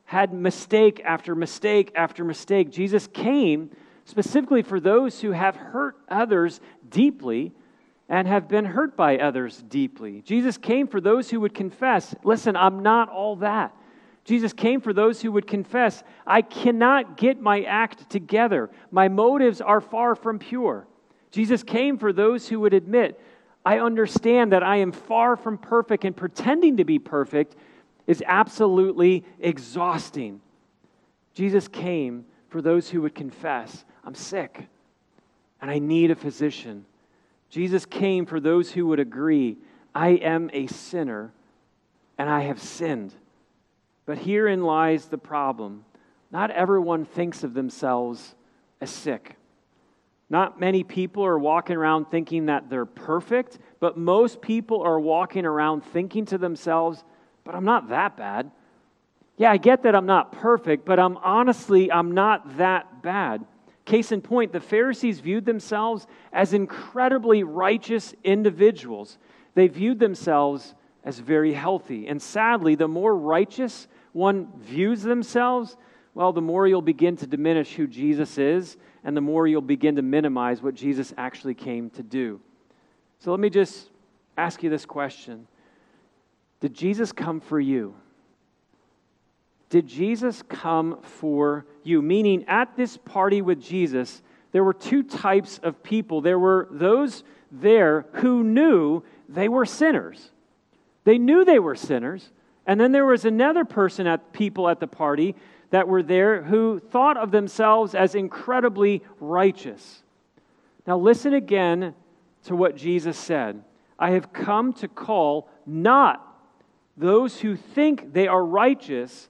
had 0.05 0.35
mistake 0.35 1.01
after 1.05 1.35
mistake 1.35 1.93
after 1.95 2.25
mistake. 2.25 2.71
Jesus 2.71 3.07
came 3.07 3.71
specifically 4.05 4.63
for 4.63 4.81
those 4.81 5.21
who 5.21 5.31
have 5.31 5.57
hurt 5.57 5.97
others 6.09 6.61
deeply 6.89 7.53
and 8.09 8.29
have 8.29 8.49
been 8.49 8.65
hurt 8.65 8.97
by 8.97 9.19
others 9.19 9.63
deeply. 9.69 10.23
Jesus 10.23 10.59
came 10.59 10.87
for 10.87 11.01
those 11.01 11.31
who 11.31 11.41
would 11.41 11.55
confess, 11.55 12.15
listen, 12.23 12.57
I'm 12.57 12.83
not 12.83 13.09
all 13.09 13.37
that. 13.37 13.75
Jesus 14.25 14.53
came 14.53 14.81
for 14.81 14.93
those 14.93 15.21
who 15.21 15.33
would 15.33 15.47
confess, 15.47 16.03
I 16.27 16.43
cannot 16.43 17.17
get 17.17 17.41
my 17.41 17.63
act 17.63 18.09
together. 18.09 18.71
My 18.91 19.09
motives 19.09 19.61
are 19.61 19.81
far 19.81 20.15
from 20.15 20.39
pure. 20.39 20.87
Jesus 21.31 21.63
came 21.63 21.99
for 21.99 22.13
those 22.13 22.49
who 22.49 22.61
would 22.61 22.75
admit, 22.75 23.21
I 23.67 23.79
understand 23.79 24.53
that 24.53 24.63
I 24.63 24.77
am 24.77 24.93
far 24.93 25.37
from 25.37 25.57
perfect, 25.59 26.05
and 26.05 26.17
pretending 26.17 26.77
to 26.77 26.85
be 26.85 26.99
perfect 26.99 27.57
is 28.07 28.23
absolutely 28.27 29.25
exhausting. 29.41 30.41
Jesus 31.35 31.69
came 31.69 32.27
for 32.49 32.63
those 32.63 32.89
who 32.89 33.03
would 33.03 33.15
confess, 33.15 33.85
I'm 34.05 34.15
sick 34.15 34.69
and 35.61 35.71
I 35.71 35.79
need 35.79 36.11
a 36.11 36.15
physician. 36.15 36.85
Jesus 37.55 37.87
came 37.87 38.27
for 38.27 38.41
those 38.41 38.73
who 38.73 38.89
would 38.89 38.99
agree, 38.99 39.59
I 39.95 40.09
am 40.09 40.51
a 40.53 40.67
sinner 40.67 41.33
and 42.19 42.29
I 42.29 42.41
have 42.41 42.61
sinned. 42.61 43.15
But 44.07 44.19
herein 44.19 44.65
lies 44.65 45.05
the 45.05 45.19
problem. 45.19 45.85
Not 46.33 46.51
everyone 46.51 47.05
thinks 47.05 47.45
of 47.45 47.55
themselves 47.55 48.35
as 48.81 48.91
sick. 48.91 49.37
Not 50.29 50.59
many 50.59 50.83
people 50.83 51.25
are 51.25 51.39
walking 51.39 51.77
around 51.77 52.07
thinking 52.07 52.47
that 52.47 52.71
they're 52.71 52.85
perfect, 52.85 53.61
but 53.79 53.97
most 53.97 54.41
people 54.41 54.83
are 54.83 54.99
walking 54.99 55.47
around 55.47 55.83
thinking 55.85 56.25
to 56.25 56.39
themselves, 56.39 57.05
but 57.45 57.55
I'm 57.55 57.65
not 57.65 57.91
that 57.91 58.17
bad. 58.17 58.51
Yeah, 59.37 59.53
I 59.53 59.59
get 59.59 59.85
that 59.85 59.95
I'm 59.95 60.07
not 60.07 60.33
perfect, 60.33 60.85
but 60.85 60.99
I'm 60.99 61.17
honestly, 61.19 61.93
I'm 61.93 62.11
not 62.15 62.57
that 62.57 63.01
bad. 63.01 63.45
Case 63.85 64.13
in 64.13 64.23
point, 64.23 64.53
the 64.53 64.61
Pharisees 64.61 65.21
viewed 65.21 65.45
themselves 65.45 66.07
as 66.33 66.55
incredibly 66.55 67.43
righteous 67.43 68.15
individuals. 68.25 69.19
They 69.55 69.69
viewed 69.69 69.99
themselves 69.99 70.75
as 71.05 71.19
very 71.19 71.53
healthy. 71.53 72.09
And 72.09 72.21
sadly, 72.21 72.77
the 72.77 72.89
more 72.89 73.15
righteous 73.15 73.87
one 74.13 74.49
views 74.59 75.03
themselves, 75.03 75.77
well, 76.15 76.33
the 76.33 76.41
more 76.41 76.67
you'll 76.67 76.81
begin 76.81 77.17
to 77.19 77.27
diminish 77.27 77.75
who 77.75 77.87
Jesus 77.87 78.39
is, 78.39 78.79
and 79.03 79.15
the 79.15 79.21
more 79.21 79.47
you'll 79.47 79.61
begin 79.61 79.97
to 79.97 80.03
minimize 80.03 80.63
what 80.63 80.75
Jesus 80.75 81.13
actually 81.19 81.55
came 81.55 81.91
to 81.91 82.03
do. 82.03 82.41
So 83.19 83.33
let 83.33 83.41
me 83.41 83.51
just 83.51 83.91
ask 84.39 84.63
you 84.63 84.71
this 84.71 84.87
question 84.87 85.47
Did 86.61 86.73
Jesus 86.73 87.13
come 87.13 87.41
for 87.41 87.61
you? 87.61 87.95
Did 89.75 89.89
Jesus 89.89 90.41
come 90.49 91.01
for 91.03 91.67
you? 91.83 92.01
Meaning, 92.01 92.45
at 92.47 92.77
this 92.77 92.97
party 92.97 93.43
with 93.43 93.61
Jesus, 93.61 94.23
there 94.53 94.63
were 94.63 94.73
two 94.73 95.03
types 95.03 95.59
of 95.65 95.83
people. 95.83 96.21
There 96.21 96.39
were 96.39 96.69
those 96.71 97.25
there 97.51 98.07
who 98.13 98.45
knew 98.45 99.03
they 99.29 99.49
were 99.49 99.67
sinners. 99.67 100.31
They 101.03 101.19
knew 101.19 101.45
they 101.45 101.59
were 101.59 101.75
sinners. 101.75 102.31
And 102.65 102.81
then 102.81 102.93
there 102.93 103.05
was 103.05 103.25
another 103.25 103.65
person 103.65 104.07
at 104.07 104.33
people 104.33 104.69
at 104.69 104.79
the 104.79 104.87
party 104.87 105.35
that 105.71 105.89
were 105.89 106.05
there 106.05 106.45
who 106.45 106.79
thought 106.79 107.17
of 107.17 107.33
themselves 107.33 107.97
as 107.97 108.15
incredibly 108.15 109.03
righteous. 109.19 110.05
Now 110.87 110.99
listen 110.99 111.35
again 111.35 111.97
to 112.45 112.55
what 112.55 112.77
Jesus 112.77 113.19
said. 113.19 113.65
I 113.99 114.11
have 114.11 114.33
come 114.33 114.73
to 114.75 114.87
call 114.87 115.51
not 115.67 116.25
those 116.97 117.41
who 117.41 117.57
think 117.57 118.13
they 118.13 118.29
are 118.29 118.45
righteous, 118.45 119.29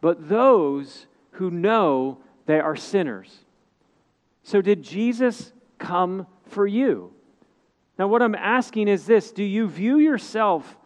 but 0.00 0.28
those 0.28 1.06
who 1.32 1.50
know 1.50 2.18
they 2.46 2.60
are 2.60 2.76
sinners. 2.76 3.44
So, 4.42 4.62
did 4.62 4.82
Jesus 4.82 5.52
come 5.78 6.26
for 6.46 6.66
you? 6.66 7.12
Now, 7.98 8.08
what 8.08 8.22
I'm 8.22 8.34
asking 8.34 8.88
is 8.88 9.06
this 9.06 9.32
Do 9.32 9.44
you 9.44 9.68
view 9.68 9.98
yourself 9.98 10.76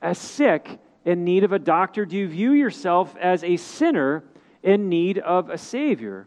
as 0.00 0.18
sick 0.18 0.78
in 1.04 1.24
need 1.24 1.44
of 1.44 1.52
a 1.52 1.58
doctor? 1.58 2.06
Do 2.06 2.16
you 2.16 2.28
view 2.28 2.52
yourself 2.52 3.16
as 3.20 3.44
a 3.44 3.56
sinner 3.56 4.24
in 4.62 4.88
need 4.88 5.18
of 5.18 5.50
a 5.50 5.58
Savior? 5.58 6.26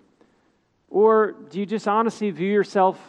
Or 0.89 1.31
do 1.31 1.59
you 1.59 1.65
just 1.65 1.87
honestly 1.87 2.29
view 2.29 2.51
yourself 2.51 2.99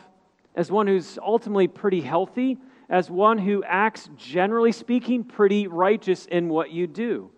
as 0.54 0.70
one 0.70 0.86
who's 0.86 1.18
ultimately 1.18 1.68
pretty 1.68 2.00
healthy, 2.00 2.58
as 2.88 3.10
one 3.10 3.38
who 3.38 3.64
acts, 3.64 4.08
generally 4.16 4.72
speaking, 4.72 5.24
pretty 5.24 5.66
righteous 5.66 6.26
in 6.26 6.48
what 6.48 6.70
you 6.70 6.86
do. 6.86 7.30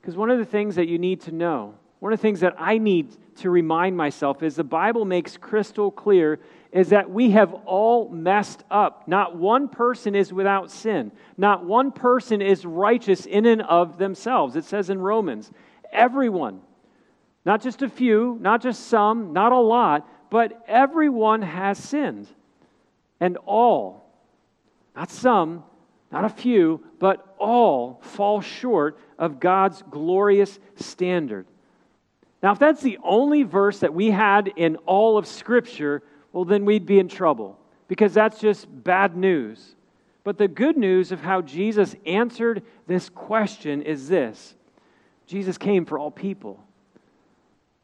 Because 0.00 0.16
one 0.16 0.30
of 0.30 0.38
the 0.38 0.44
things 0.44 0.76
that 0.76 0.88
you 0.88 0.98
need 0.98 1.20
to 1.22 1.32
know, 1.32 1.74
one 1.98 2.12
of 2.12 2.18
the 2.18 2.22
things 2.22 2.40
that 2.40 2.54
I 2.58 2.78
need 2.78 3.14
to 3.36 3.50
remind 3.50 3.96
myself 3.96 4.42
is 4.42 4.56
the 4.56 4.64
Bible 4.64 5.04
makes 5.04 5.36
crystal 5.36 5.90
clear 5.90 6.40
is 6.72 6.90
that 6.90 7.10
we 7.10 7.32
have 7.32 7.52
all 7.66 8.08
messed 8.08 8.64
up. 8.70 9.06
Not 9.08 9.36
one 9.36 9.68
person 9.68 10.14
is 10.14 10.32
without 10.32 10.70
sin. 10.70 11.12
Not 11.36 11.64
one 11.64 11.92
person 11.92 12.40
is 12.40 12.64
righteous 12.64 13.26
in 13.26 13.44
and 13.44 13.62
of 13.62 13.98
themselves. 13.98 14.56
It 14.56 14.64
says 14.64 14.88
in 14.88 14.98
Romans, 14.98 15.50
everyone, 15.92 16.60
not 17.44 17.62
just 17.62 17.82
a 17.82 17.88
few, 17.88 18.38
not 18.40 18.62
just 18.62 18.86
some, 18.86 19.32
not 19.32 19.52
a 19.52 19.58
lot, 19.58 20.08
but 20.30 20.64
everyone 20.68 21.42
has 21.42 21.76
sinned. 21.76 22.28
And 23.18 23.36
all, 23.44 24.10
not 24.94 25.10
some, 25.10 25.64
not 26.12 26.24
a 26.24 26.28
few, 26.28 26.82
but 26.98 27.34
all 27.38 28.00
fall 28.02 28.40
short 28.40 28.98
of 29.20 29.38
God's 29.38 29.82
glorious 29.82 30.58
standard. 30.76 31.46
Now, 32.42 32.52
if 32.52 32.58
that's 32.58 32.80
the 32.80 32.98
only 33.04 33.42
verse 33.42 33.80
that 33.80 33.94
we 33.94 34.10
had 34.10 34.48
in 34.56 34.76
all 34.86 35.18
of 35.18 35.26
Scripture, 35.26 36.02
well, 36.32 36.46
then 36.46 36.64
we'd 36.64 36.86
be 36.86 36.98
in 36.98 37.06
trouble 37.06 37.58
because 37.86 38.14
that's 38.14 38.40
just 38.40 38.66
bad 38.82 39.16
news. 39.16 39.76
But 40.24 40.38
the 40.38 40.48
good 40.48 40.76
news 40.76 41.12
of 41.12 41.20
how 41.20 41.42
Jesus 41.42 41.94
answered 42.06 42.62
this 42.86 43.10
question 43.10 43.82
is 43.82 44.08
this 44.08 44.54
Jesus 45.26 45.58
came 45.58 45.84
for 45.84 45.98
all 45.98 46.10
people 46.10 46.64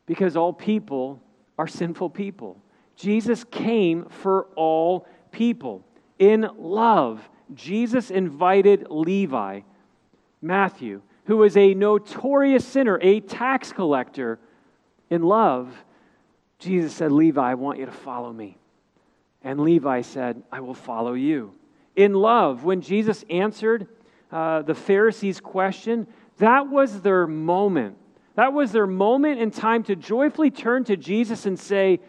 because 0.07 0.37
all 0.37 0.53
people 0.53 1.21
are 1.59 1.67
sinful 1.67 2.11
people. 2.11 2.57
Jesus 2.97 3.45
came 3.45 4.07
for 4.07 4.45
all 4.57 5.07
people. 5.33 5.85
In 6.19 6.49
love, 6.57 7.29
Jesus 7.55 8.11
invited 8.11 8.87
Levi, 8.89 9.61
Matthew, 10.41 11.03
who 11.27 11.39
was 11.39 11.57
a 11.57 11.75
notorious 11.75 12.65
sinner, 12.65 12.99
a 13.03 13.21
tax 13.21 13.73
collector. 13.73 14.39
In 15.11 15.23
love, 15.23 15.73
Jesus 16.59 16.95
said, 16.95 17.13
Levi, 17.13 17.51
I 17.51 17.55
want 17.55 17.79
you 17.79 17.87
to 17.87 17.93
follow 17.93 18.33
me. 18.33 18.57
And 19.43 19.61
Levi 19.61 20.01
said, 20.01 20.43
I 20.51 20.61
will 20.61 20.75
follow 20.75 21.15
you. 21.15 21.53
In 21.95 22.15
love, 22.15 22.65
when 22.65 22.81
Jesus 22.81 23.25
answered 23.31 23.89
uh, 24.31 24.63
the 24.63 24.75
Pharisees' 24.75 25.41
question, 25.41 26.07
that 26.39 26.69
was 26.69 27.01
their 27.01 27.27
moment. 27.27 27.97
That 28.35 28.53
was 28.53 28.73
their 28.73 28.87
moment 28.87 29.41
in 29.41 29.51
time 29.51 29.83
to 29.85 29.97
joyfully 29.97 30.51
turn 30.51 30.85
to 30.85 30.97
Jesus 30.97 31.47
and 31.47 31.59
say, 31.59 32.01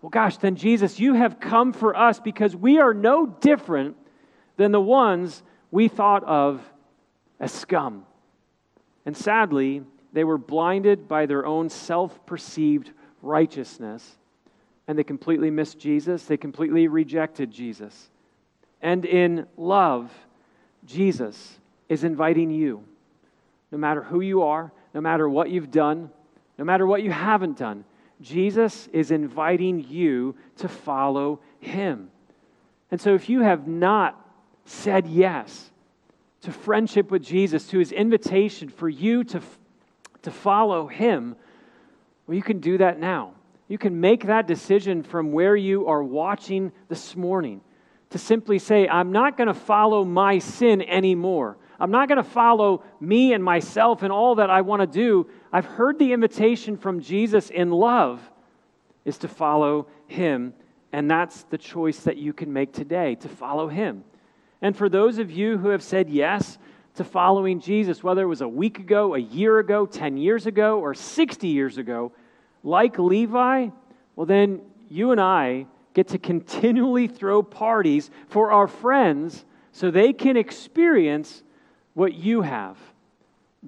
Well, 0.00 0.10
gosh, 0.10 0.36
then 0.36 0.54
Jesus, 0.54 1.00
you 1.00 1.14
have 1.14 1.40
come 1.40 1.72
for 1.72 1.96
us 1.96 2.20
because 2.20 2.54
we 2.54 2.78
are 2.78 2.94
no 2.94 3.26
different 3.26 3.96
than 4.56 4.72
the 4.72 4.80
ones 4.80 5.42
we 5.70 5.88
thought 5.88 6.24
of 6.24 6.62
as 7.40 7.52
scum. 7.52 8.06
And 9.06 9.16
sadly, 9.16 9.82
they 10.12 10.24
were 10.24 10.36
blinded 10.36 11.08
by 11.08 11.26
their 11.26 11.46
own 11.46 11.70
self 11.70 12.26
perceived 12.26 12.90
righteousness, 13.22 14.16
and 14.88 14.98
they 14.98 15.04
completely 15.04 15.50
missed 15.50 15.78
Jesus. 15.78 16.24
They 16.24 16.36
completely 16.36 16.88
rejected 16.88 17.50
Jesus. 17.50 18.10
And 18.82 19.04
in 19.04 19.46
love, 19.56 20.12
Jesus 20.84 21.58
is 21.88 22.04
inviting 22.04 22.50
you, 22.50 22.84
no 23.70 23.78
matter 23.78 24.02
who 24.02 24.20
you 24.20 24.42
are, 24.42 24.72
no 24.92 25.00
matter 25.00 25.28
what 25.28 25.50
you've 25.50 25.70
done, 25.70 26.10
no 26.58 26.64
matter 26.64 26.86
what 26.86 27.02
you 27.02 27.10
haven't 27.10 27.58
done, 27.58 27.84
Jesus 28.20 28.88
is 28.92 29.10
inviting 29.10 29.84
you 29.88 30.34
to 30.56 30.68
follow 30.68 31.40
him. 31.60 32.10
And 32.90 33.00
so 33.00 33.14
if 33.14 33.28
you 33.28 33.40
have 33.40 33.68
not 33.68 34.18
said 34.64 35.06
yes 35.06 35.70
to 36.46 36.52
friendship 36.52 37.10
with 37.10 37.24
Jesus, 37.24 37.66
to 37.66 37.80
his 37.80 37.90
invitation 37.90 38.68
for 38.68 38.88
you 38.88 39.24
to, 39.24 39.42
to 40.22 40.30
follow 40.30 40.86
him, 40.86 41.34
well, 42.24 42.36
you 42.36 42.42
can 42.42 42.60
do 42.60 42.78
that 42.78 43.00
now. 43.00 43.32
You 43.66 43.78
can 43.78 44.00
make 44.00 44.26
that 44.26 44.46
decision 44.46 45.02
from 45.02 45.32
where 45.32 45.56
you 45.56 45.88
are 45.88 46.04
watching 46.04 46.70
this 46.88 47.16
morning 47.16 47.62
to 48.10 48.18
simply 48.18 48.60
say, 48.60 48.86
I'm 48.86 49.10
not 49.10 49.36
going 49.36 49.48
to 49.48 49.54
follow 49.54 50.04
my 50.04 50.38
sin 50.38 50.82
anymore. 50.82 51.56
I'm 51.80 51.90
not 51.90 52.06
going 52.06 52.22
to 52.22 52.30
follow 52.30 52.84
me 53.00 53.32
and 53.32 53.42
myself 53.42 54.04
and 54.04 54.12
all 54.12 54.36
that 54.36 54.48
I 54.48 54.60
want 54.60 54.82
to 54.82 54.86
do. 54.86 55.28
I've 55.52 55.64
heard 55.66 55.98
the 55.98 56.12
invitation 56.12 56.76
from 56.76 57.00
Jesus 57.00 57.50
in 57.50 57.72
love 57.72 58.20
is 59.04 59.18
to 59.18 59.26
follow 59.26 59.88
him. 60.06 60.54
And 60.92 61.10
that's 61.10 61.42
the 61.42 61.58
choice 61.58 61.98
that 62.04 62.18
you 62.18 62.32
can 62.32 62.52
make 62.52 62.72
today 62.72 63.16
to 63.16 63.28
follow 63.28 63.66
him. 63.66 64.04
And 64.66 64.76
for 64.76 64.88
those 64.88 65.18
of 65.18 65.30
you 65.30 65.58
who 65.58 65.68
have 65.68 65.82
said 65.84 66.10
yes 66.10 66.58
to 66.96 67.04
following 67.04 67.60
Jesus, 67.60 68.02
whether 68.02 68.22
it 68.22 68.26
was 68.26 68.40
a 68.40 68.48
week 68.48 68.80
ago, 68.80 69.14
a 69.14 69.18
year 69.20 69.60
ago, 69.60 69.86
10 69.86 70.16
years 70.16 70.44
ago, 70.46 70.80
or 70.80 70.92
60 70.92 71.46
years 71.46 71.78
ago, 71.78 72.10
like 72.64 72.98
Levi, 72.98 73.68
well, 74.16 74.26
then 74.26 74.60
you 74.88 75.12
and 75.12 75.20
I 75.20 75.66
get 75.94 76.08
to 76.08 76.18
continually 76.18 77.06
throw 77.06 77.44
parties 77.44 78.10
for 78.26 78.50
our 78.50 78.66
friends 78.66 79.44
so 79.70 79.92
they 79.92 80.12
can 80.12 80.36
experience 80.36 81.44
what 81.94 82.14
you 82.14 82.42
have. 82.42 82.76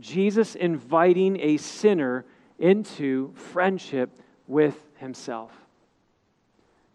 Jesus 0.00 0.56
inviting 0.56 1.38
a 1.38 1.58
sinner 1.58 2.24
into 2.58 3.32
friendship 3.34 4.10
with 4.48 4.74
himself. 4.96 5.52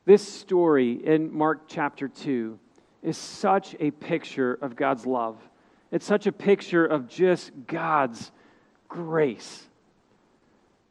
This 0.03 0.27
story 0.27 0.91
in 0.91 1.33
Mark 1.33 1.69
chapter 1.69 2.09
2 2.09 2.59
is 3.03 3.17
such 3.17 3.75
a 3.79 3.91
picture 3.91 4.53
of 4.55 4.75
God's 4.75 5.05
love. 5.05 5.37
It's 5.91 6.05
such 6.05 6.25
a 6.25 6.31
picture 6.31 6.85
of 6.85 7.07
just 7.07 7.51
God's 7.67 8.31
grace. 8.87 9.67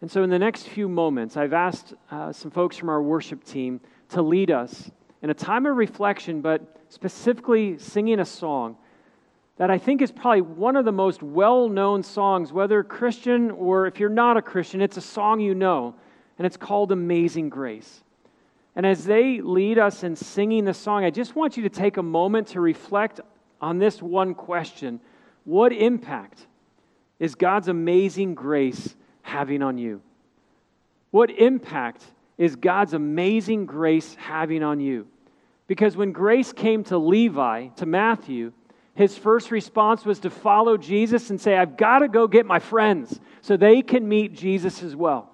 And 0.00 0.10
so, 0.10 0.22
in 0.22 0.30
the 0.30 0.38
next 0.38 0.68
few 0.68 0.88
moments, 0.88 1.36
I've 1.36 1.52
asked 1.52 1.94
uh, 2.10 2.32
some 2.32 2.50
folks 2.50 2.76
from 2.76 2.88
our 2.88 3.02
worship 3.02 3.44
team 3.44 3.80
to 4.10 4.22
lead 4.22 4.50
us 4.50 4.90
in 5.22 5.30
a 5.30 5.34
time 5.34 5.64
of 5.66 5.76
reflection, 5.76 6.40
but 6.40 6.80
specifically 6.88 7.78
singing 7.78 8.20
a 8.20 8.24
song 8.24 8.76
that 9.56 9.70
I 9.70 9.78
think 9.78 10.02
is 10.02 10.10
probably 10.10 10.40
one 10.40 10.76
of 10.76 10.84
the 10.84 10.92
most 10.92 11.22
well 11.22 11.68
known 11.68 12.02
songs, 12.02 12.52
whether 12.52 12.82
Christian 12.82 13.50
or 13.50 13.86
if 13.86 14.00
you're 14.00 14.08
not 14.08 14.36
a 14.36 14.42
Christian, 14.42 14.80
it's 14.80 14.96
a 14.96 15.02
song 15.02 15.40
you 15.40 15.54
know, 15.54 15.94
and 16.38 16.46
it's 16.46 16.56
called 16.56 16.92
Amazing 16.92 17.48
Grace. 17.48 18.02
And 18.74 18.86
as 18.86 19.04
they 19.04 19.40
lead 19.40 19.78
us 19.78 20.02
in 20.02 20.16
singing 20.16 20.64
the 20.64 20.74
song, 20.74 21.04
I 21.04 21.10
just 21.10 21.36
want 21.36 21.56
you 21.56 21.62
to 21.64 21.68
take 21.68 21.98
a 21.98 22.02
moment 22.02 22.48
to 22.48 22.60
reflect 22.60 23.20
on 23.60 23.78
this 23.78 24.00
one 24.00 24.34
question 24.34 25.00
What 25.44 25.72
impact 25.72 26.46
is 27.18 27.34
God's 27.34 27.68
amazing 27.68 28.34
grace 28.34 28.94
having 29.22 29.62
on 29.62 29.78
you? 29.78 30.00
What 31.10 31.30
impact 31.30 32.02
is 32.38 32.56
God's 32.56 32.94
amazing 32.94 33.66
grace 33.66 34.14
having 34.14 34.62
on 34.62 34.80
you? 34.80 35.06
Because 35.66 35.96
when 35.96 36.12
grace 36.12 36.52
came 36.52 36.84
to 36.84 36.98
Levi, 36.98 37.68
to 37.76 37.86
Matthew, 37.86 38.52
his 38.94 39.16
first 39.16 39.50
response 39.50 40.04
was 40.04 40.20
to 40.20 40.30
follow 40.30 40.76
Jesus 40.76 41.30
and 41.30 41.40
say, 41.40 41.56
I've 41.56 41.76
got 41.76 42.00
to 42.00 42.08
go 42.08 42.26
get 42.26 42.44
my 42.46 42.58
friends 42.58 43.20
so 43.40 43.56
they 43.56 43.82
can 43.82 44.08
meet 44.08 44.34
Jesus 44.34 44.82
as 44.82 44.96
well. 44.96 45.30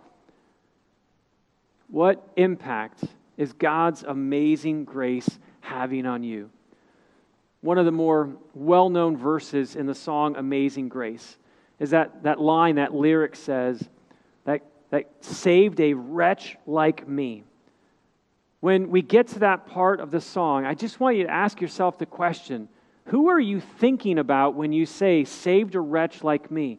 What 1.88 2.24
impact 2.36 3.02
is 3.38 3.54
God's 3.54 4.02
amazing 4.02 4.84
grace 4.84 5.38
having 5.60 6.04
on 6.04 6.22
you? 6.22 6.50
One 7.62 7.78
of 7.78 7.86
the 7.86 7.92
more 7.92 8.36
well 8.52 8.90
known 8.90 9.16
verses 9.16 9.74
in 9.74 9.86
the 9.86 9.94
song 9.94 10.36
Amazing 10.36 10.90
Grace 10.90 11.38
is 11.78 11.90
that, 11.90 12.24
that 12.24 12.40
line, 12.40 12.76
that 12.76 12.94
lyric 12.94 13.36
says, 13.36 13.88
that, 14.44 14.62
that 14.90 15.06
saved 15.20 15.80
a 15.80 15.94
wretch 15.94 16.56
like 16.66 17.08
me. 17.08 17.44
When 18.60 18.90
we 18.90 19.02
get 19.02 19.28
to 19.28 19.38
that 19.40 19.66
part 19.66 20.00
of 20.00 20.10
the 20.10 20.20
song, 20.20 20.66
I 20.66 20.74
just 20.74 20.98
want 20.98 21.16
you 21.16 21.24
to 21.24 21.30
ask 21.30 21.60
yourself 21.60 21.98
the 21.98 22.06
question 22.06 22.68
who 23.06 23.28
are 23.28 23.40
you 23.40 23.60
thinking 23.60 24.18
about 24.18 24.54
when 24.54 24.70
you 24.70 24.84
say, 24.84 25.24
saved 25.24 25.74
a 25.74 25.80
wretch 25.80 26.22
like 26.22 26.50
me? 26.50 26.78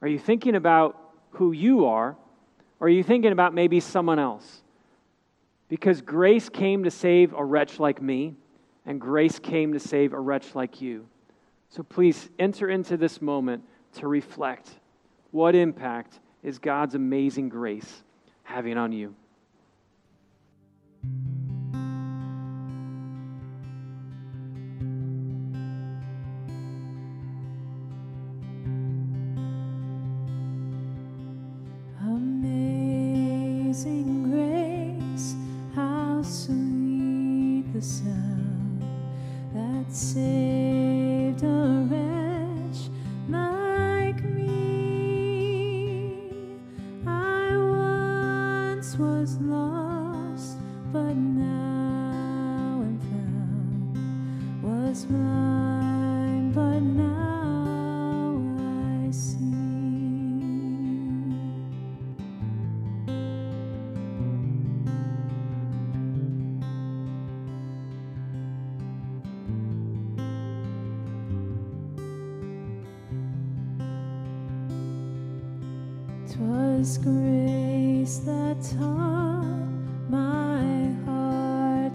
Are 0.00 0.08
you 0.08 0.18
thinking 0.18 0.54
about 0.54 0.98
who 1.32 1.52
you 1.52 1.84
are, 1.84 2.16
or 2.80 2.86
are 2.86 2.90
you 2.90 3.02
thinking 3.02 3.32
about 3.32 3.52
maybe 3.52 3.78
someone 3.78 4.18
else? 4.18 4.61
Because 5.72 6.02
grace 6.02 6.50
came 6.50 6.84
to 6.84 6.90
save 6.90 7.32
a 7.32 7.42
wretch 7.42 7.80
like 7.80 8.02
me, 8.02 8.34
and 8.84 9.00
grace 9.00 9.38
came 9.38 9.72
to 9.72 9.80
save 9.80 10.12
a 10.12 10.20
wretch 10.20 10.54
like 10.54 10.82
you. 10.82 11.08
So 11.70 11.82
please 11.82 12.28
enter 12.38 12.68
into 12.68 12.98
this 12.98 13.22
moment 13.22 13.64
to 13.94 14.06
reflect 14.06 14.68
what 15.30 15.54
impact 15.54 16.20
is 16.42 16.58
God's 16.58 16.94
amazing 16.94 17.48
grace 17.48 18.02
having 18.42 18.76
on 18.76 18.92
you. 18.92 19.14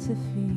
Heart 0.08 0.57